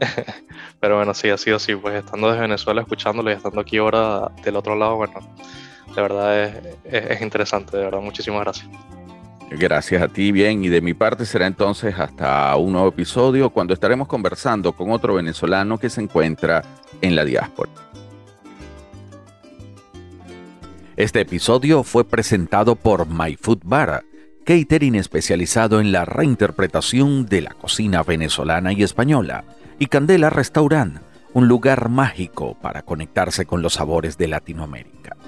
pero 0.80 0.96
bueno, 0.96 1.12
sí, 1.12 1.28
ha 1.28 1.36
sido 1.36 1.56
así, 1.56 1.76
pues 1.76 1.96
estando 1.96 2.28
desde 2.28 2.40
Venezuela 2.40 2.80
escuchándolo 2.80 3.30
y 3.30 3.34
estando 3.34 3.60
aquí 3.60 3.76
ahora 3.76 4.30
del 4.42 4.56
otro 4.56 4.76
lado, 4.76 4.96
bueno, 4.96 5.20
de 5.94 6.00
verdad 6.00 6.42
es, 6.42 6.54
es 6.90 7.20
interesante, 7.20 7.76
de 7.76 7.84
verdad, 7.84 8.00
muchísimas 8.00 8.40
gracias. 8.44 8.66
Gracias 9.50 10.00
a 10.00 10.08
ti, 10.08 10.32
bien, 10.32 10.64
y 10.64 10.68
de 10.68 10.80
mi 10.80 10.94
parte 10.94 11.26
será 11.26 11.46
entonces 11.46 11.98
hasta 11.98 12.56
un 12.56 12.72
nuevo 12.72 12.88
episodio 12.88 13.50
cuando 13.50 13.74
estaremos 13.74 14.08
conversando 14.08 14.72
con 14.72 14.90
otro 14.90 15.16
venezolano 15.16 15.76
que 15.76 15.90
se 15.90 16.00
encuentra 16.00 16.64
en 17.02 17.14
la 17.14 17.26
diáspora. 17.26 17.85
Este 20.96 21.20
episodio 21.20 21.82
fue 21.82 22.08
presentado 22.08 22.74
por 22.74 23.06
My 23.06 23.36
Bar, 23.64 24.04
catering 24.46 24.94
especializado 24.94 25.78
en 25.82 25.92
la 25.92 26.06
reinterpretación 26.06 27.26
de 27.26 27.42
la 27.42 27.50
cocina 27.50 28.02
venezolana 28.02 28.72
y 28.72 28.82
española, 28.82 29.44
y 29.78 29.88
Candela 29.88 30.30
Restaurant, 30.30 31.02
un 31.34 31.48
lugar 31.48 31.90
mágico 31.90 32.56
para 32.62 32.80
conectarse 32.80 33.44
con 33.44 33.60
los 33.60 33.74
sabores 33.74 34.16
de 34.16 34.28
Latinoamérica. 34.28 35.18